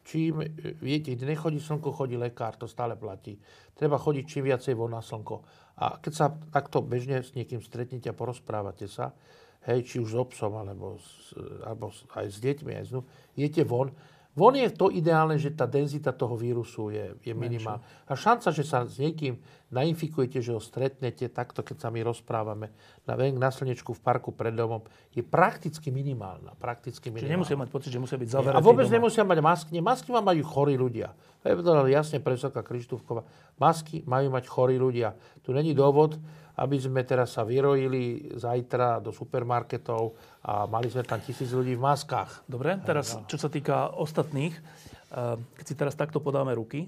[0.05, 0.45] Čím,
[0.85, 3.41] viete, nechodí slnko, chodí lekár, to stále platí.
[3.73, 5.41] Treba chodiť čím viacej von na slnko.
[5.81, 9.17] A keď sa takto bežne s niekým stretnete a porozprávate sa,
[9.65, 11.33] hej, či už s so psom, alebo, s,
[11.65, 12.91] alebo aj s deťmi, aj s
[13.33, 13.89] idete von,
[14.35, 17.79] Von je to ideálne, že tá denzita toho vírusu je, je minimálna.
[18.03, 19.39] A šanca, že sa s niekým
[19.71, 22.67] nainfikujete, že ho stretnete takto, keď sa my rozprávame
[23.07, 24.83] na, na slnečku v parku pred domom,
[25.15, 26.51] je prakticky minimálna.
[26.59, 27.31] Prakticky minimálna.
[27.31, 28.95] Čiže nemusia mať pocit, že musia byť zavretí A vôbec doma.
[28.99, 29.79] nemusia mať masky.
[29.79, 31.15] Masky má majú chorí ľudia.
[31.39, 33.23] To je jasne profesorka Krištúfková.
[33.55, 35.15] Masky majú mať chorí ľudia.
[35.47, 36.19] Tu není dôvod,
[36.55, 40.15] aby sme teraz sa vyrojili zajtra do supermarketov
[40.47, 42.47] a mali sme tam tisíc ľudí v maskách.
[42.47, 46.87] Dobre, teraz čo sa týka ostatných, eh, keď si teraz takto podáme ruky,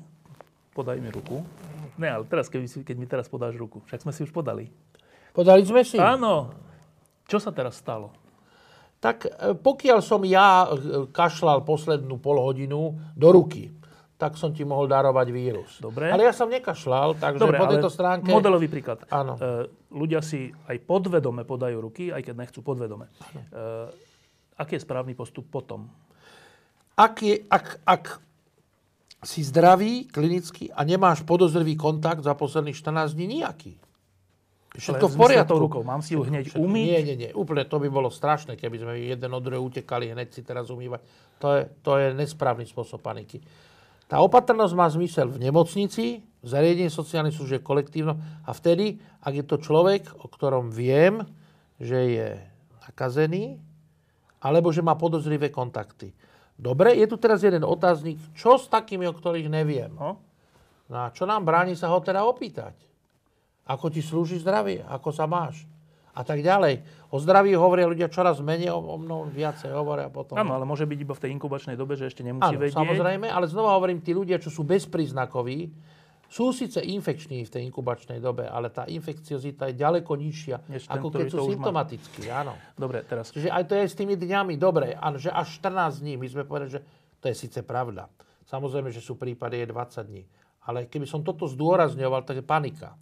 [0.71, 1.43] podaj mi ruku.
[1.99, 4.71] Ne, ale teraz, keď, keď mi teraz podáš ruku, však sme si už podali.
[5.33, 5.97] Podali sme si?
[5.97, 6.53] Áno.
[7.27, 8.15] Čo sa teraz stalo?
[9.03, 13.76] Tak eh, pokiaľ som ja eh, kašľal poslednú pol hodinu do ruky,
[14.17, 15.77] tak som ti mohol darovať vírus.
[15.77, 16.09] Dobre.
[16.09, 18.33] Ale ja som nekašľal, takže Dobre, po tejto stránke...
[18.33, 19.05] Modelový príklad.
[19.13, 19.37] Áno.
[19.37, 23.13] E, ľudia si aj podvedome podajú ruky, aj keď nechcú podvedome.
[23.13, 23.41] E,
[24.57, 25.85] aký je správny postup potom?
[26.97, 28.03] Ak, je, ak, ak
[29.21, 33.77] si zdravý, klinicky a nemáš podozrivý kontakt za posledných 14 dní, nejaký.
[34.77, 35.57] Všetko v poriadku.
[35.57, 35.81] rukou.
[35.81, 36.85] Mám si ju hneď umyť?
[36.85, 37.31] Nie, nie, nie.
[37.33, 41.01] Úplne to by bolo strašné, keby sme jeden od druhého utekali hneď si teraz umývať.
[41.41, 43.41] To je, to je nesprávny spôsob paniky.
[44.07, 48.15] Tá opatrnosť má zmysel v nemocnici, v zariadení sociálnej služby kolektívno
[48.47, 51.27] a vtedy, ak je to človek, o ktorom viem,
[51.75, 52.27] že je
[52.87, 53.59] nakazený,
[54.39, 56.15] alebo že má podozrivé kontakty.
[56.55, 59.91] Dobre, je tu teraz jeden otáznik, čo s takými, o ktorých neviem?
[59.93, 60.23] No?
[60.87, 62.73] no a čo nám bráni sa ho teda opýtať?
[63.67, 64.87] Ako ti slúži zdravie?
[64.87, 65.67] Ako sa máš?
[66.17, 66.81] A tak ďalej.
[67.13, 70.33] O zdraví hovoria ľudia čoraz menej, o, o mnoho viacej hovoria potom.
[70.33, 72.73] Áno, ale môže byť iba v tej inkubačnej dobe, že ešte nemusí Áno, vedieť.
[72.73, 75.69] samozrejme, ale znova hovorím, tí ľudia, čo sú bezpríznakoví,
[76.27, 81.07] sú síce infekční v tej inkubačnej dobe, ale tá infekciozita je ďaleko nižšia, Než ako
[81.07, 82.27] keď sú symptomatickí.
[82.27, 82.59] Áno.
[82.75, 83.31] Dobre, teraz.
[83.31, 86.43] Čiže aj to je s tými dňami dobre, áno, že až 14 dní, my sme
[86.43, 86.81] povedali, že
[87.23, 88.11] to je síce pravda.
[88.43, 90.23] Samozrejme, že sú prípady je 20 dní.
[90.67, 92.99] Ale keby som toto zdôrazňoval, tak je panika.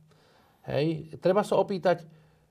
[0.70, 2.06] Hej, treba sa opýtať,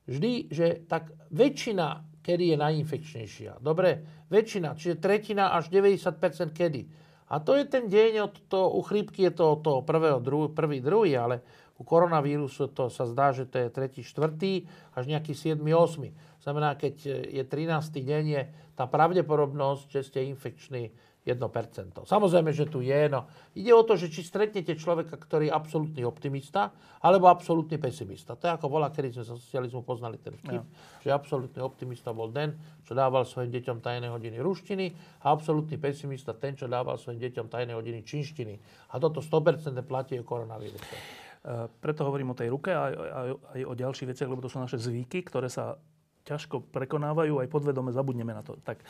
[0.08, 3.60] vždy, že tak väčšina, kedy je najinfekčnejšia.
[3.60, 6.88] Dobre, väčšina, čiže tretina až 90% kedy.
[7.28, 10.78] A to je ten deň, od to, u chrípky je to to prvého, druhý, prvý,
[10.84, 11.40] druhý, ale
[11.74, 16.44] u koronavírusu to sa zdá, že to je tretí, štvrtý, až nejaký 7, 8.
[16.44, 16.94] Znamená, keď
[17.26, 18.04] je 13.
[18.04, 18.42] deň, je
[18.76, 20.92] tá pravdepodobnosť, že ste infekční,
[21.24, 22.04] 1%.
[22.04, 23.24] Samozrejme, že tu je, no.
[23.56, 26.68] Ide o to, že či stretnete človeka, ktorý je absolútny optimista,
[27.00, 28.36] alebo absolútny pesimista.
[28.36, 30.68] To je ako bola, kedy sme sa socializmu poznali ten vtip, no.
[31.00, 32.52] že absolútny optimista bol ten,
[32.84, 34.86] čo dával svojim deťom tajné hodiny ruštiny
[35.24, 38.60] a absolútny pesimista ten, čo dával svojim deťom tajné hodiny činštiny.
[38.92, 40.92] A toto 100% platí o koronavíruse.
[40.92, 44.60] E, preto hovorím o tej ruke a aj, aj o ďalších veciach, lebo to sú
[44.60, 45.80] naše zvyky, ktoré sa
[46.28, 48.60] ťažko prekonávajú, aj podvedome zabudneme na to.
[48.60, 48.84] Tak e,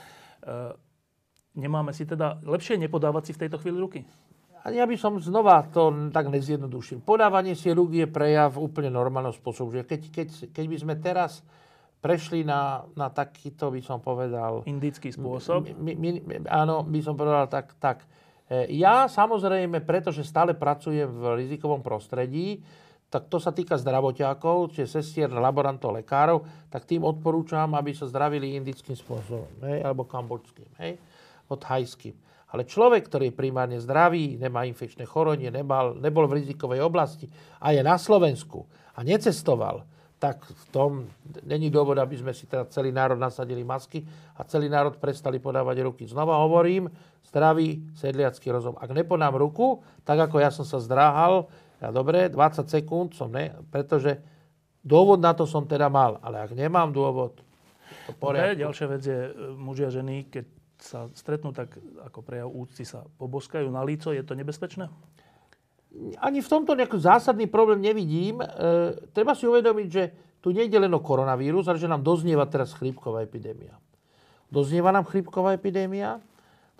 [1.54, 4.00] Nemáme si teda lepšie nepodávať si v tejto chvíli ruky?
[4.64, 7.04] A ja by som znova to tak nezjednodušil.
[7.04, 9.76] Podávanie si rúk je prejav úplne normálneho spôsobu.
[9.76, 11.44] Že keď, keď, keď by sme teraz
[12.00, 14.64] prešli na, na takýto, by som povedal...
[14.64, 15.68] Indický spôsob?
[15.76, 18.08] My, my, my, áno, by som povedal tak, tak.
[18.48, 22.64] E, ja samozrejme, pretože stále pracujem v rizikovom prostredí,
[23.12, 26.40] tak to sa týka zdravotiakov, čiže sestier, laborantov, lekárov,
[26.72, 30.72] tak tým odporúčam, aby sa zdravili indickým spôsobom, hej, alebo kambočským.
[30.80, 30.98] Hej
[31.48, 32.14] od thajským.
[32.54, 37.26] Ale človek, ktorý je primárne zdravý, nemá infekčné chorenie, nebol, nebol v rizikovej oblasti
[37.58, 38.62] a je na Slovensku
[38.94, 39.82] a necestoval,
[40.22, 40.90] tak v tom
[41.42, 44.06] není dôvod, aby sme si teda celý národ nasadili masky
[44.38, 46.06] a celý národ prestali podávať ruky.
[46.06, 46.86] Znova hovorím,
[47.26, 48.78] zdravý sedliacký rozum.
[48.78, 51.50] Ak nepodám ruku, tak ako ja som sa zdráhal,
[51.82, 54.22] ja dobre, 20 sekúnd som ne, pretože
[54.80, 56.22] dôvod na to som teda mal.
[56.22, 57.42] Ale ak nemám dôvod,
[58.08, 58.64] to poriadku.
[58.64, 60.44] ďalšia vec je e, muži a ženy, keď
[60.84, 64.92] sa stretnú tak ako prejav úcty, sa poboskajú na líco, je to nebezpečné?
[66.20, 68.42] Ani v tomto nejaký zásadný problém nevidím.
[68.42, 68.46] E,
[69.14, 70.04] treba si uvedomiť, že
[70.44, 73.78] tu nejde len o koronavírus, ale že nám doznieva teraz chrípková epidémia.
[74.52, 76.20] Doznieva nám chrípková epidémia,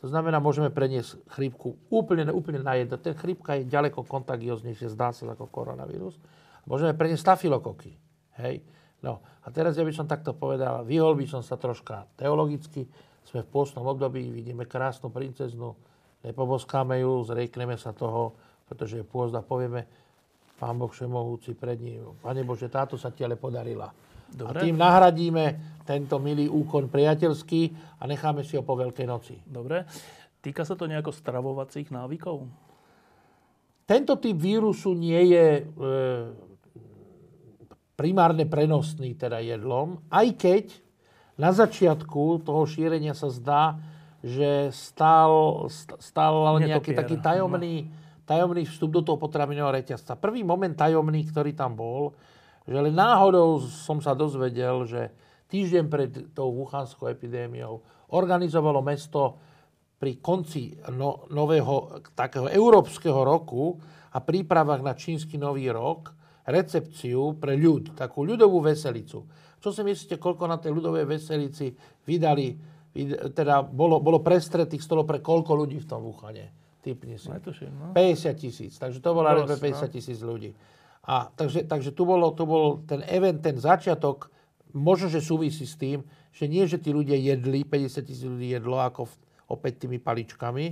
[0.04, 3.00] to znamená, môžeme preniesť chrípku úplne, úplne na jedno.
[3.00, 6.20] Ten chrípka je ďaleko kontagióznejšie, zdá sa, ako koronavírus.
[6.68, 7.96] Môžeme preniesť stafilokoky.
[8.36, 8.60] Hej?
[9.00, 12.84] No, a teraz ja by som takto povedal, vyhol by som sa troška teologicky,
[13.24, 15.72] sme v pôstnom období, vidíme krásnu princeznu,
[16.24, 18.36] nepoboskáme ju, zriekneme sa toho,
[18.68, 19.84] pretože je pôst a povieme,
[20.54, 23.90] Pán Boh všemohúci pred ním, Pane Bože, táto sa ti ale podarila.
[24.30, 24.58] Dobre.
[24.58, 27.62] A tým nahradíme tento milý úkon priateľský
[28.00, 29.36] a necháme si ho po Veľkej noci.
[29.44, 29.84] Dobre.
[30.42, 32.44] Týka sa to nejako stravovacích návykov?
[33.84, 35.62] Tento typ vírusu nie je e,
[37.94, 40.64] primárne prenosný teda jedlom, aj keď
[41.34, 43.78] na začiatku toho šírenia sa zdá,
[44.24, 45.66] že stál,
[46.00, 47.92] stál nejaký taký tajomný,
[48.24, 50.16] tajomný vstup do toho potravinového reťazca.
[50.16, 52.16] Prvý moment tajomný, ktorý tam bol,
[52.64, 55.12] že len náhodou som sa dozvedel, že
[55.52, 57.84] týždeň pred tou wuhanskou epidémiou
[58.16, 59.36] organizovalo mesto
[60.00, 63.76] pri konci no, nového takého európskeho roku
[64.14, 66.16] a prípravách na čínsky nový rok
[66.48, 69.24] recepciu pre ľud, takú ľudovú veselicu
[69.64, 71.72] čo si myslíte, koľko na tej ľudovej veselici
[72.04, 72.52] vydali,
[73.32, 76.52] teda bolo, bolo prestretých stolo pre koľko ľudí v tom Wuhane?
[76.84, 77.32] Typni si.
[77.72, 77.96] no.
[77.96, 78.76] 50 tisíc.
[78.76, 79.88] Takže to bola Dosť, 50 no.
[79.88, 80.52] tisíc ľudí.
[81.08, 84.28] A takže, takže tu, bolo, tu bol ten event, ten začiatok,
[84.76, 88.84] možno, že súvisí s tým, že nie, že tí ľudia jedli, 50 tisíc ľudí jedlo
[88.84, 89.14] ako v,
[89.48, 90.66] opäť tými paličkami,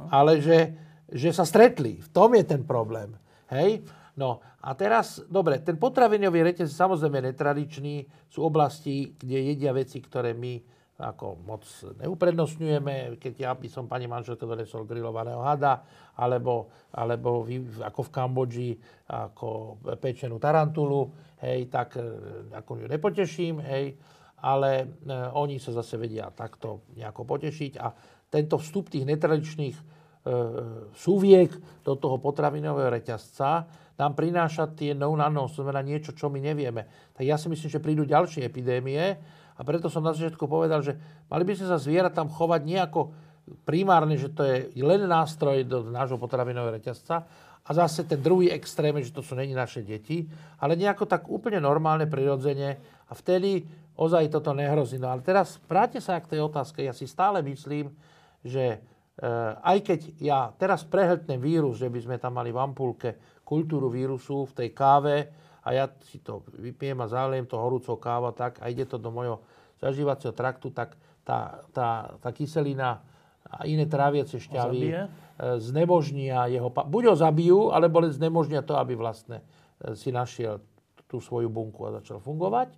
[0.00, 0.08] no.
[0.08, 0.72] ale že,
[1.12, 2.00] že sa stretli.
[2.00, 3.12] V tom je ten problém.
[3.52, 3.84] Hej?
[4.18, 8.02] No a teraz, dobre, ten potravinový reťaz samozrejme netradičný.
[8.26, 10.58] Sú oblasti, kde jedia veci, ktoré my
[10.98, 11.62] ako moc
[12.02, 15.86] neuprednostňujeme, keď ja by som pani manželke donesol grillovaného hada,
[16.18, 17.46] alebo, alebo
[17.86, 18.70] ako v Kambodži,
[19.06, 22.02] ako pečenú tarantulu, hej, tak e,
[22.50, 23.94] ako ju nepoteším, hej,
[24.42, 24.86] ale e,
[25.38, 27.72] oni sa zase vedia takto nejako potešiť.
[27.78, 27.94] A
[28.26, 29.84] tento vstup tých netradičných e,
[30.98, 31.54] súviek
[31.86, 36.86] do toho potravinového reťazca nám prináša tie no na no, znamená niečo, čo my nevieme.
[37.18, 39.18] Tak ja si myslím, že prídu ďalšie epidémie
[39.58, 40.94] a preto som na začiatku povedal, že
[41.26, 43.10] mali by sme sa zviera tam chovať nejako
[43.66, 47.26] primárne, že to je len nástroj do nášho potravinového reťazca
[47.68, 50.24] a zase ten druhý extrém, že to sú není naše deti,
[50.62, 53.66] ale nejako tak úplne normálne, prirodzene a vtedy
[53.98, 54.96] ozaj toto nehrozí.
[54.96, 56.80] No ale teraz vráťte sa k tej otázke.
[56.80, 57.92] Ja si stále myslím,
[58.40, 59.28] že e,
[59.60, 64.44] aj keď ja teraz prehltnem vírus, že by sme tam mali v ampulke kultúru vírusu
[64.44, 65.32] v tej káve
[65.64, 69.08] a ja si to vypijem a zaliem to horúcou káva tak a ide to do
[69.08, 69.40] mojho
[69.80, 73.00] zažívacieho traktu, tak tá, tá, tá kyselina
[73.48, 74.96] a iné tráviace šťavy e,
[75.56, 76.68] znemožnia jeho...
[76.68, 79.40] Buď ho zabijú, alebo znemožnia to, aby vlastne
[79.80, 80.60] e, si našiel
[81.08, 82.76] tú svoju bunku a začal fungovať.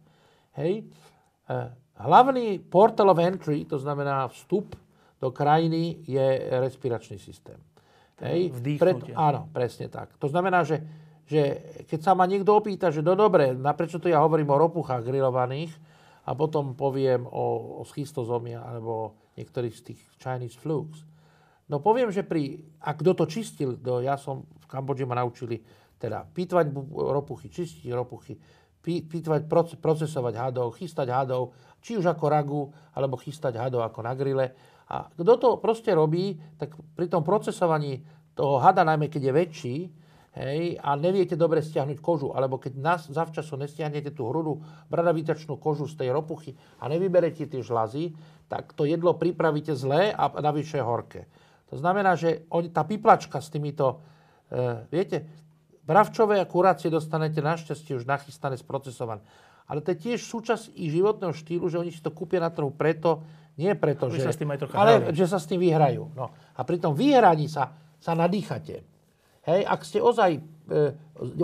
[0.62, 0.86] Hej.
[0.86, 1.58] E,
[1.98, 4.78] hlavný portal of entry, to znamená vstup
[5.18, 6.26] do krajiny, je
[6.62, 7.58] respiračný systém.
[8.20, 10.12] Hej, Pred, áno, presne tak.
[10.20, 10.80] To znamená, že,
[11.24, 15.04] že keď sa ma niekto opýta, že no dobre, prečo to ja hovorím o ropuchách
[15.04, 15.72] grillovaných
[16.28, 21.08] a potom poviem o, o schistozomia alebo niektorých z tých Chinese flukes,
[21.70, 25.62] No poviem, že pri, a kto to čistil, do, ja som v Kambodži ma naučili
[26.02, 28.34] teda pýtvať ropuchy, čistiť ropuchy,
[28.82, 29.46] pýtvať,
[29.78, 34.50] procesovať hadov, chystať hadov, či už ako ragu, alebo chystať hadov ako na grille.
[34.90, 38.02] A kto to proste robí, tak pri tom procesovaní
[38.34, 39.76] toho hada, najmä keď je väčší,
[40.34, 45.86] hej, a neviete dobre stiahnuť kožu, alebo keď nás zavčasu nestiahnete tú hrudú bradavítačnú kožu
[45.90, 48.14] z tej ropuchy a nevyberete tie žlazy,
[48.50, 51.30] tak to jedlo pripravíte zlé a navyše horké.
[51.70, 54.02] To znamená, že tá piplačka s týmito,
[54.50, 55.22] e, viete,
[55.86, 59.22] bravčové a kurácie dostanete našťastie už nachystané, sprocesované.
[59.70, 62.74] Ale to je tiež súčasť ich životného štýlu, že oni si to kúpia na trhu
[62.74, 63.22] preto,
[63.60, 65.12] nie preto, že, sa s tým aj ale hrali.
[65.12, 66.16] že sa s tým vyhrajú.
[66.16, 66.32] No.
[66.32, 68.80] A pri tom vyhraní sa, sa nadýchate.
[69.44, 70.40] Hej, ak ste ozaj e,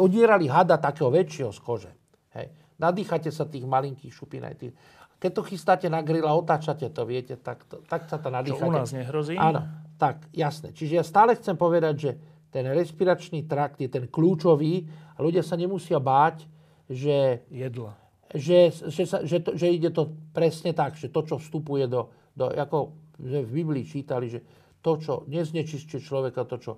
[0.01, 1.93] odierali hada takého väčšieho z kože,
[2.33, 2.49] hej,
[2.81, 4.73] nadýchate sa tých malinkých šupín aj tých,
[5.17, 8.65] keď to chystáte na grill a otáčate to, viete, tak, to, tak sa to nadýchate.
[8.65, 9.37] Čo u nás nehrozí?
[9.37, 9.65] Áno,
[9.97, 10.77] tak, jasné.
[10.77, 12.11] Čiže ja stále chcem povedať, že
[12.53, 14.85] ten respiračný trakt je ten kľúčový
[15.17, 16.45] a ľudia sa nemusia báť,
[16.89, 17.45] že...
[17.49, 17.97] Jedla.
[18.35, 22.11] Že, že, sa, že, to, že ide to presne tak, že to, čo vstupuje do...
[22.35, 24.45] do ako v Biblii čítali, že
[24.85, 26.73] to, čo neznečistuje človeka, to, čo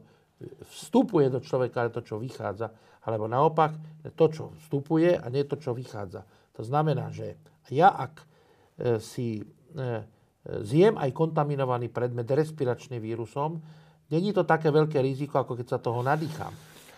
[0.71, 2.71] vstupuje do človeka, ale to, čo vychádza.
[3.03, 3.75] Alebo naopak,
[4.15, 6.23] to, čo vstupuje a nie to, čo vychádza.
[6.55, 7.43] To znamená, že
[7.75, 8.27] ja ak e,
[9.03, 9.45] si e,
[10.63, 13.59] zjem aj kontaminovaný predmet respiračným vírusom,
[14.09, 16.53] Není to také veľké riziko, ako keď sa toho nadýcham.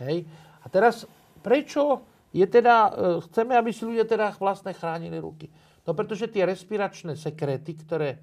[0.07, 0.23] Hej?
[0.63, 1.03] A teraz,
[1.43, 2.91] prečo je teda, e,
[3.27, 5.51] chceme, aby si ľudia teda vlastne chránili ruky?
[5.87, 8.23] No pretože tie respiračné sekréty, ktoré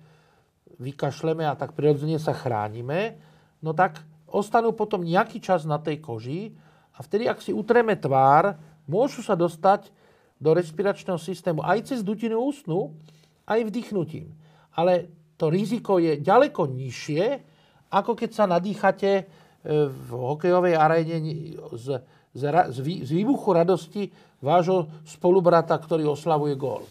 [0.80, 3.20] vykašleme a tak prirodzene sa chránime,
[3.60, 4.00] no tak
[4.30, 6.42] ostanú potom nejaký čas na tej koži
[6.96, 8.56] a vtedy, ak si utreme tvár,
[8.88, 9.92] môžu sa dostať
[10.38, 12.94] do respiračného systému aj cez dutinu ústnu,
[13.50, 14.32] aj vdychnutím.
[14.78, 17.26] Ale to riziko je ďaleko nižšie,
[17.90, 19.24] ako keď sa nadýchate e,
[19.88, 21.18] v hokejovej aréne
[21.74, 21.86] z,
[22.38, 22.78] z,
[23.10, 24.14] výbuchu radosti
[24.46, 26.86] vášho spolubrata, ktorý oslavuje gól.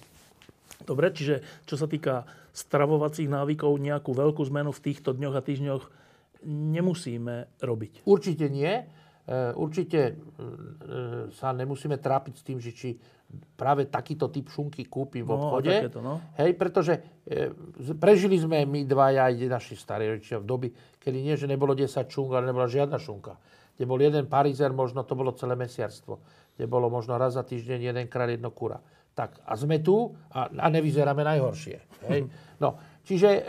[0.83, 5.85] Dobre, čiže čo sa týka stravovacích návykov, nejakú veľkú zmenu v týchto dňoch a týždňoch
[6.47, 8.07] nemusíme robiť.
[8.09, 8.71] Určite nie.
[8.71, 10.13] E, určite e,
[11.37, 12.89] sa nemusíme trápiť s tým, že či
[13.59, 15.69] práve takýto typ šunky kúpim v no, obchode.
[15.69, 16.15] No, takéto, no.
[16.39, 16.95] Hej, pretože
[17.99, 20.69] prežili sme my dvaja aj naši starí rodičia v doby,
[21.03, 23.35] kedy nie, že nebolo 10 šunk, ale nebola žiadna šunka.
[23.77, 26.19] Kde bol jeden parizer, možno to bolo celé mesiarstvo.
[26.57, 28.81] Kde bolo možno raz za týždeň jedenkrát jedno kura.
[29.13, 31.77] Tak a sme tu a, a nevyzeráme najhoršie.
[32.09, 32.29] Hej.
[32.61, 33.43] No, čiže e,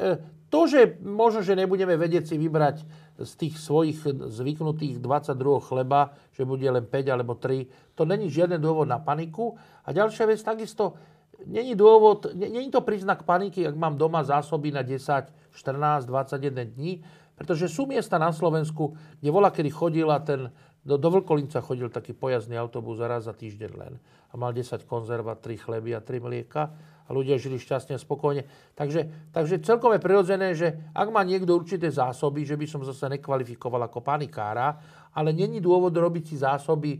[0.47, 2.84] to, že možno, že nebudeme vedieť si vybrať
[3.19, 3.99] z tých svojich
[4.32, 7.97] zvyknutých 22 chleba, že bude len 5 alebo 3.
[7.99, 9.59] To není žiaden dôvod na paniku.
[9.84, 10.95] A ďalšia vec, takisto,
[11.43, 15.03] není dôvod, není to príznak paniky, ak mám doma zásoby na 10,
[15.51, 17.01] 14, 21 dní,
[17.38, 20.49] pretože sú miesta na Slovensku, kde vola, kedy chodila ten,
[20.81, 23.93] do, do Vlkolinca chodil taký pojazdný autobus raz za týždeň len
[24.27, 26.63] a mal 10 konzerva, 3 chleby a 3 mlieka
[27.07, 28.43] a ľudia žili šťastne a spokojne.
[28.75, 33.07] Takže, takže celkom je prirodzené, že ak má niekto určité zásoby, že by som zase
[33.15, 34.75] nekvalifikoval ako panikára,
[35.15, 36.99] ale není dôvod robiť si zásoby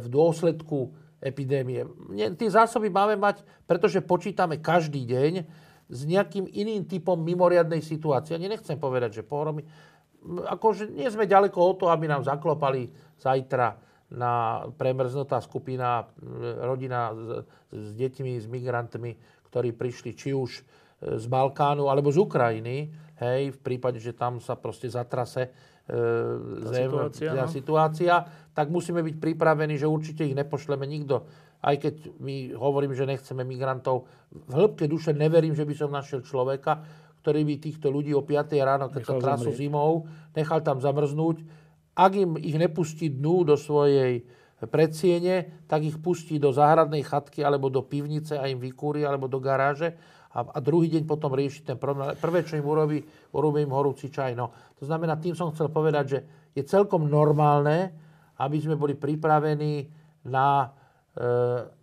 [0.00, 0.90] v dôsledku
[1.22, 1.86] epidémie.
[2.34, 5.32] Tie zásoby máme mať, pretože počítame každý deň
[5.86, 8.34] s nejakým iným typom mimoriadnej situácie.
[8.34, 9.62] Ani nechcem povedať, že pohromy.
[10.26, 12.90] Akože nie sme ďaleko o to, aby nám zaklopali
[13.22, 13.78] zajtra
[14.10, 16.06] na premrznutá skupina,
[16.62, 17.26] rodina s,
[17.74, 19.18] s deťmi, s migrantmi,
[19.50, 20.62] ktorí prišli či už e,
[21.18, 25.98] z Balkánu alebo z Ukrajiny, hej, v prípade, že tam sa proste zatrase e,
[26.70, 27.50] zem, situácia, no.
[27.50, 28.14] situácia,
[28.54, 31.26] tak musíme byť pripravení, že určite ich nepošleme nikto.
[31.66, 36.22] Aj keď my hovorím, že nechceme migrantov, v hĺbke duše neverím, že by som našiel
[36.22, 36.86] človeka,
[37.26, 41.42] ktorý by týchto ľudí o 5 ráno, keď nechal sa trasú zimou, nechal tam zamrznúť.
[41.98, 44.22] Ak im ich nepustí dnu do svojej
[44.62, 49.42] predsiene, tak ich pustí do záhradnej chatky alebo do pivnice a im vykúri alebo do
[49.42, 49.98] garáže
[50.36, 52.12] a, a druhý deň potom rieši ten problém.
[52.20, 53.00] Prvé, čo im urobí,
[53.32, 54.36] urobí im horúci čaj.
[54.36, 56.18] No, to znamená, tým som chcel povedať, že
[56.52, 57.96] je celkom normálne,
[58.36, 59.88] aby sme boli pripravení
[60.28, 60.68] na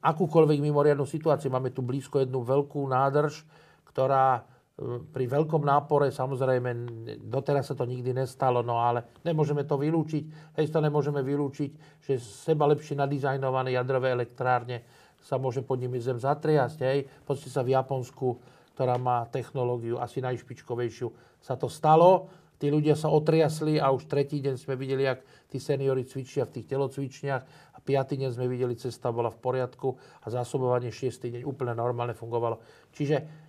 [0.01, 1.49] akúkoľvek mimoriadnú situáciu.
[1.49, 3.41] Máme tu blízko jednu veľkú nádrž,
[3.89, 4.45] ktorá
[5.13, 6.69] pri veľkom nápore, samozrejme,
[7.29, 10.57] doteraz sa to nikdy nestalo, no ale nemôžeme to vylúčiť.
[10.57, 14.81] Hej, to nemôžeme vylúčiť, že seba lepšie nadizajnované jadrové elektrárne
[15.21, 16.77] sa môže pod nimi zem zatriasť.
[16.84, 17.05] Hej.
[17.21, 18.27] Poďte sa v Japonsku,
[18.73, 22.34] ktorá má technológiu asi najšpičkovejšiu, sa to stalo.
[22.57, 25.21] Tí ľudia sa otriasli a už tretí deň sme videli, jak
[25.51, 30.27] tí seniory cvičia v tých telocvičniach piatý deň sme videli, cesta bola v poriadku a
[30.31, 32.63] zásobovanie šiestý deň úplne normálne fungovalo.
[32.95, 33.43] Čiže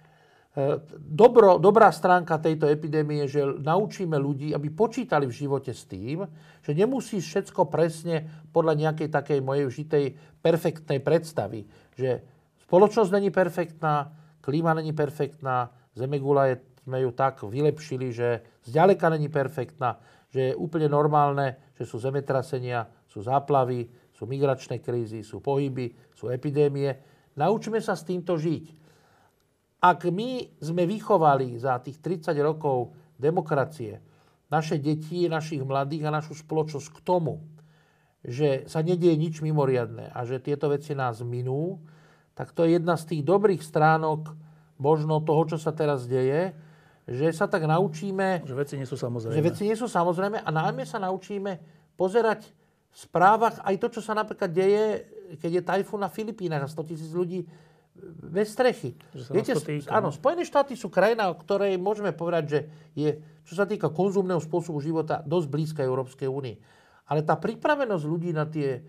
[0.98, 6.22] dobro, dobrá stránka tejto epidémie je, že naučíme ľudí, aby počítali v živote s tým,
[6.62, 10.04] že nemusíš všetko presne podľa nejakej takej mojej užitej
[10.38, 11.66] perfektnej predstavy.
[11.98, 12.22] Že
[12.70, 14.14] spoločnosť není perfektná,
[14.46, 19.98] klíma není perfektná, zemegula je, sme ju tak vylepšili, že zďaleka není perfektná,
[20.30, 26.30] že je úplne normálne, že sú zemetrasenia, sú záplavy, sú migračné krízy, sú pohyby, sú
[26.30, 26.94] epidémie.
[27.34, 28.64] Naučme sa s týmto žiť.
[29.84, 34.00] Ak my sme vychovali za tých 30 rokov demokracie
[34.48, 37.42] naše deti, našich mladých a našu spoločnosť k tomu,
[38.24, 41.82] že sa nedieje nič mimoriadné a že tieto veci nás minú,
[42.32, 44.32] tak to je jedna z tých dobrých stránok
[44.80, 46.56] možno toho, čo sa teraz deje,
[47.04, 48.48] že sa tak naučíme...
[48.48, 49.36] Že veci nie sú samozrejme.
[49.36, 51.60] Že veci nie sú samozrejme a najmä sa naučíme
[52.00, 52.48] pozerať
[52.94, 55.02] v správach aj to, čo sa napríklad deje,
[55.42, 57.42] keď je tajfún na Filipínach a 100 tisíc ľudí
[58.04, 58.94] bez strechy.
[59.30, 60.14] Viete, týka, áno, no?
[60.14, 62.60] Spojené štáty sú krajina, o ktorej môžeme povedať, že
[62.94, 63.10] je,
[63.46, 66.56] čo sa týka konzumného spôsobu života, dosť blízka Európskej únii.
[67.10, 68.80] Ale tá pripravenosť ľudí na tie e,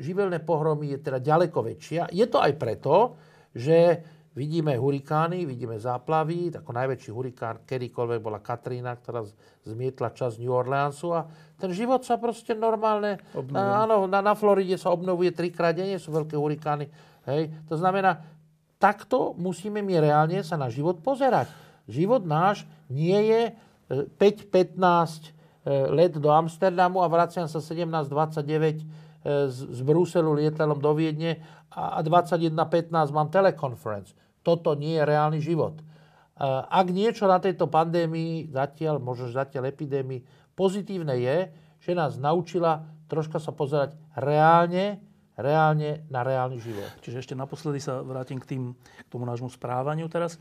[0.00, 2.12] živelné pohromy je teda ďaleko väčšia.
[2.12, 3.16] Je to aj preto,
[3.56, 4.04] že
[4.36, 6.52] vidíme hurikány, vidíme záplavy.
[6.52, 9.24] Ako najväčší hurikán kedykoľvek bola Katrína, ktorá
[9.64, 11.24] zmietla časť New Orleansu a
[11.62, 13.22] ten život sa proste normálne...
[13.54, 16.90] Na, áno, na, na Floride sa obnovuje trikrát denne, sú veľké hurikány.
[17.30, 17.54] Hej.
[17.70, 18.18] To znamená,
[18.82, 21.46] takto musíme my reálne sa na život pozerať.
[21.86, 23.42] Život náš nie je
[24.18, 25.30] 5-15 e,
[25.62, 28.10] e, let do Amsterdamu a vraciam sa 17-29
[28.42, 28.84] e,
[29.46, 31.38] z Bruselu lietadlom do Viedne
[31.70, 34.10] a 21.15 mám telekonferenc.
[34.42, 35.78] Toto nie je reálny život.
[36.42, 41.50] Ak niečo na tejto pandémii, zatiaľ, možno zatiaľ epidémii, pozitívne je,
[41.82, 45.02] že nás naučila troška sa pozerať reálne
[45.36, 46.92] reálne na reálny život.
[47.00, 50.36] Čiže ešte naposledy sa vrátim k, tým, k tomu nášmu správaniu teraz.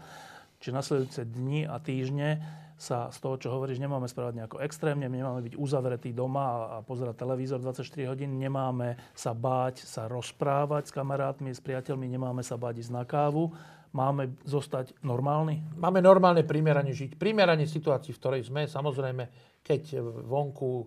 [0.59, 2.43] Čiže nasledujúce dni a týždne
[2.82, 7.14] sa z toho, čo hovoríš, nemáme správať nejako extrémne, nemáme byť uzavretí doma a pozerať
[7.14, 12.82] televízor 24 hodín, nemáme sa báť, sa rozprávať s kamarátmi, s priateľmi, nemáme sa báť
[12.82, 13.53] ísť na kávu,
[13.93, 15.62] máme zostať normálni?
[15.78, 17.22] Máme normálne primerane žiť.
[17.22, 20.86] Primerane situácii, v ktorej sme, samozrejme, keď vonku e,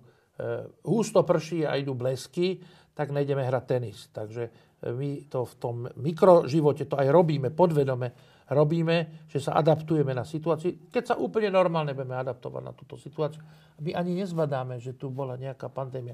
[0.84, 2.58] husto prší a idú blesky,
[2.94, 4.10] tak nejdeme hrať tenis.
[4.10, 4.50] Takže e,
[4.92, 10.92] my to v tom mikroživote to aj robíme, podvedome robíme, že sa adaptujeme na situáciu.
[10.92, 13.40] Keď sa úplne normálne budeme adaptovať na túto situáciu,
[13.80, 16.12] my ani nezbadáme, že tu bola nejaká pandémia.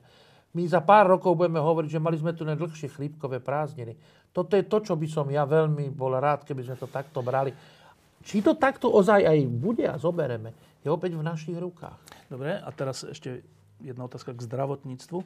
[0.54, 3.94] My za pár rokov budeme hovoriť, že mali sme tu najdlhšie chrípkové prázdniny.
[4.30, 7.54] Toto je to, čo by som ja veľmi bol rád, keby sme to takto brali.
[8.20, 11.98] Či to takto ozaj aj bude a zobereme, je opäť v našich rukách.
[12.32, 13.44] Dobre, a teraz ešte
[13.80, 15.24] jedna otázka k zdravotníctvu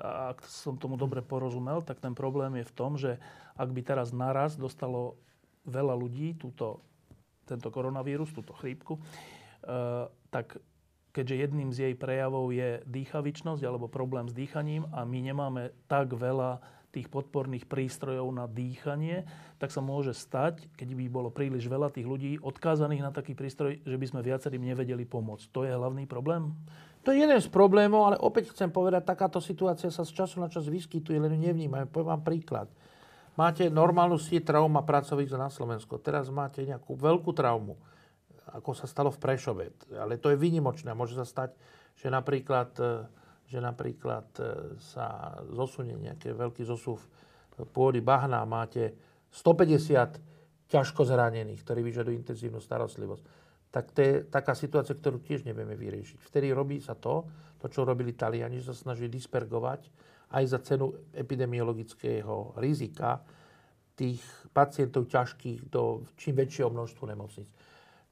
[0.00, 3.20] ak som tomu dobre porozumel, tak ten problém je v tom, že
[3.58, 5.20] ak by teraz naraz dostalo
[5.68, 6.80] veľa ľudí túto,
[7.44, 9.02] tento koronavírus, túto chrípku, e,
[10.32, 10.56] tak
[11.12, 16.14] keďže jedným z jej prejavov je dýchavičnosť alebo problém s dýchaním a my nemáme tak
[16.16, 19.22] veľa tých podporných prístrojov na dýchanie,
[19.62, 23.78] tak sa môže stať, keď by bolo príliš veľa tých ľudí odkázaných na taký prístroj,
[23.86, 25.46] že by sme viacerým nevedeli pomôcť.
[25.54, 26.50] To je hlavný problém?
[27.06, 30.52] To je jeden z problémov, ale opäť chcem povedať, takáto situácia sa z času na
[30.52, 31.88] čas vyskytuje, len nevnímame.
[31.88, 32.68] Poviem vám príklad.
[33.40, 35.96] Máte normálnu sieť trauma pracových na Slovensku.
[35.96, 37.80] Teraz máte nejakú veľkú traumu,
[38.52, 39.64] ako sa stalo v Prešove.
[39.96, 40.92] Ale to je vynimočné.
[40.92, 41.56] Môže sa stať,
[41.96, 43.08] že napríklad, e,
[43.50, 44.42] že napríklad e,
[44.78, 47.02] sa zosunie nejaký veľký zosuv
[47.74, 48.46] pôdy bahna.
[48.46, 48.94] Máte
[49.34, 55.78] 150 ťažko zranených, ktorí vyžadujú intenzívnu starostlivosť tak to je taká situácia, ktorú tiež nevieme
[55.78, 56.18] vyriešiť.
[56.26, 57.22] Vtedy robí sa to,
[57.62, 59.86] to, čo robili Taliani, že sa snaží dispergovať
[60.34, 63.22] aj za cenu epidemiologického rizika
[63.94, 67.50] tých pacientov ťažkých do čím väčšieho množstvu nemocníc.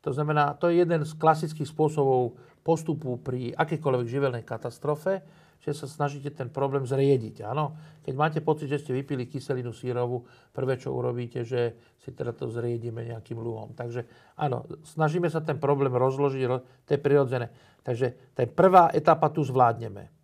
[0.07, 5.25] To znamená, to je jeden z klasických spôsobov postupu pri akékoľvek živelnej katastrofe,
[5.59, 7.43] že sa snažíte ten problém zriediť.
[7.43, 7.75] Áno?
[8.07, 10.23] Keď máte pocit, že ste vypili kyselinu sírovú,
[10.55, 13.75] prvé, čo urobíte, že si teda to zriedíme nejakým luhom.
[13.75, 14.07] Takže
[14.39, 16.43] áno, snažíme sa ten problém rozložiť,
[16.87, 17.51] to je prirodzené.
[17.83, 20.15] Takže tá prvá etapa tu zvládneme.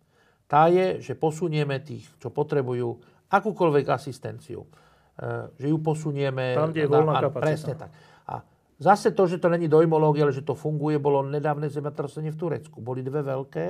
[0.45, 4.61] Tá je, že posunieme tých, čo potrebujú akúkoľvek asistenciu.
[4.61, 4.69] E,
[5.57, 6.53] že ju posunieme...
[6.53, 7.41] Tam, kde je voľná kapacita.
[7.41, 7.91] Presne tak.
[8.75, 12.83] Zase to, že to není dojmológia, ale že to funguje, bolo nedávne zemetrasenie v Turecku.
[12.83, 13.65] Boli dve veľké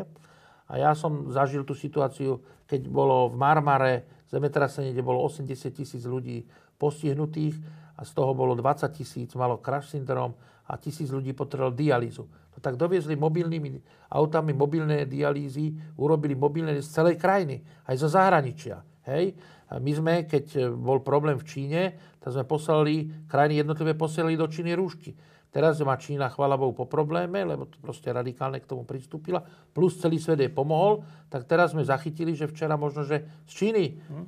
[0.66, 6.02] a ja som zažil tú situáciu, keď bolo v Marmare zemetrasenie, kde bolo 80 tisíc
[6.10, 6.42] ľudí
[6.82, 7.54] postihnutých
[7.96, 10.34] a z toho bolo 20 tisíc, malo crash syndrom
[10.66, 12.26] a tisíc ľudí potrebovalo dialýzu.
[12.26, 13.78] To tak doviezli mobilnými
[14.10, 18.82] autami mobilné dialýzy, urobili mobilné z celej krajiny, aj zo zahraničia.
[19.06, 19.38] Hej?
[19.66, 21.82] My sme, keď bol problém v Číne,
[22.22, 25.18] tak sme poslali, krajiny jednotlivé posielali do Číny rúšky.
[25.50, 29.40] Teraz má Čína, chvála Bohu, po probléme, lebo to proste radikálne k tomu pristúpila,
[29.72, 31.02] plus celý svet jej pomohol,
[31.32, 33.84] tak teraz sme zachytili, že včera možno, že z Číny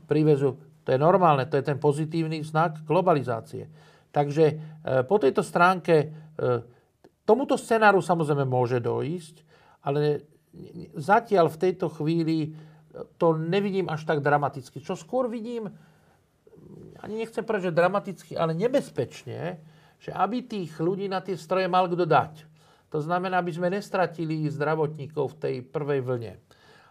[0.08, 0.56] privezú.
[0.88, 3.68] To je normálne, to je ten pozitívny znak globalizácie.
[4.08, 4.56] Takže e,
[5.04, 6.08] po tejto stránke e,
[7.28, 9.36] tomuto scenáru samozrejme môže dojsť,
[9.84, 10.24] ale
[10.96, 12.56] zatiaľ v tejto chvíli
[13.18, 14.82] to nevidím až tak dramaticky.
[14.82, 15.70] Čo skôr vidím,
[17.02, 19.62] ani nechcem povedať, že dramaticky, ale nebezpečne,
[19.98, 22.46] že aby tých ľudí na tie stroje mal kto dať.
[22.94, 26.34] To znamená, aby sme nestratili zdravotníkov v tej prvej vlne.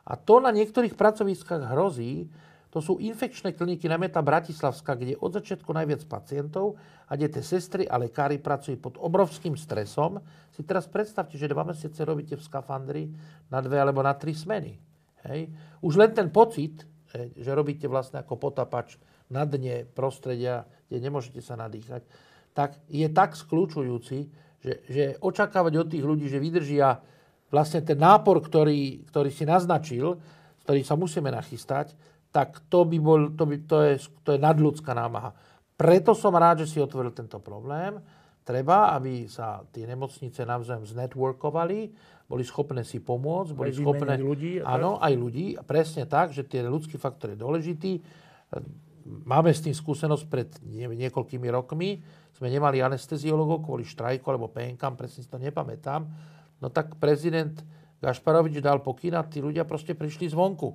[0.07, 2.31] A to na niektorých pracoviskách hrozí,
[2.71, 6.77] to sú infekčné kliniky, najmä tá Bratislavská, kde od začiatku najviac pacientov
[7.09, 10.21] a kde tie sestry a lekári pracujú pod obrovským stresom.
[10.53, 13.09] Si teraz predstavte, že dva mesiace robíte v skafandri
[13.49, 14.77] na dve alebo na tri smeny.
[15.25, 15.49] Hej.
[15.81, 19.01] Už len ten pocit, že robíte vlastne ako potapač
[19.33, 22.05] na dne prostredia, kde nemôžete sa nadýchať,
[22.53, 24.19] tak je tak skľúčujúci,
[24.61, 26.99] že, že očakávať od tých ľudí, že vydržia
[27.51, 30.19] vlastne ten nápor, ktorý, ktorý si naznačil,
[30.67, 31.95] ktorý sa musíme nachystať,
[32.35, 33.95] tak to, by bol, to, by, to, je,
[34.27, 35.33] to je nadľudská námaha.
[35.77, 38.01] Preto som rád, že si otvoril tento problém.
[38.47, 41.91] Treba, aby sa tie nemocnice navzájom znetworkovali,
[42.27, 44.14] boli schopné si pomôcť, boli aj schopné...
[44.18, 44.59] ľudí.
[44.62, 45.55] Áno, aj ľudí.
[45.62, 47.93] Presne tak, že ten ľudský faktor je dôležitý.
[49.07, 52.03] Máme s tým skúsenosť pred niekoľkými rokmi,
[52.35, 56.05] sme nemali anesteziologov kvôli štrajku alebo PNK, presne si to nepamätám,
[56.59, 57.55] no tak prezident
[58.03, 60.74] Gašparovič dal pokyn a tí ľudia proste prišli zvonku.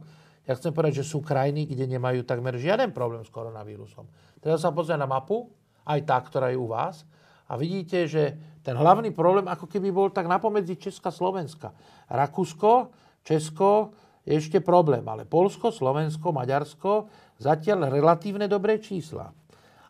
[0.49, 4.10] Ja chcem povedať, že sú krajiny, kde nemajú takmer žiaden problém s koronavírusom.
[4.41, 5.54] Teraz sa pozrie na mapu,
[5.86, 7.06] aj tá, ktorá je u vás,
[7.52, 11.76] a vidíte, že ten hlavný problém ako keby bol tak napomedzi Česka a Slovenska.
[12.08, 12.95] Rakúsko,
[13.28, 13.91] Česko
[14.24, 19.36] je ešte problém, ale Polsko, Slovensko, Maďarsko zatiaľ relatívne dobré čísla.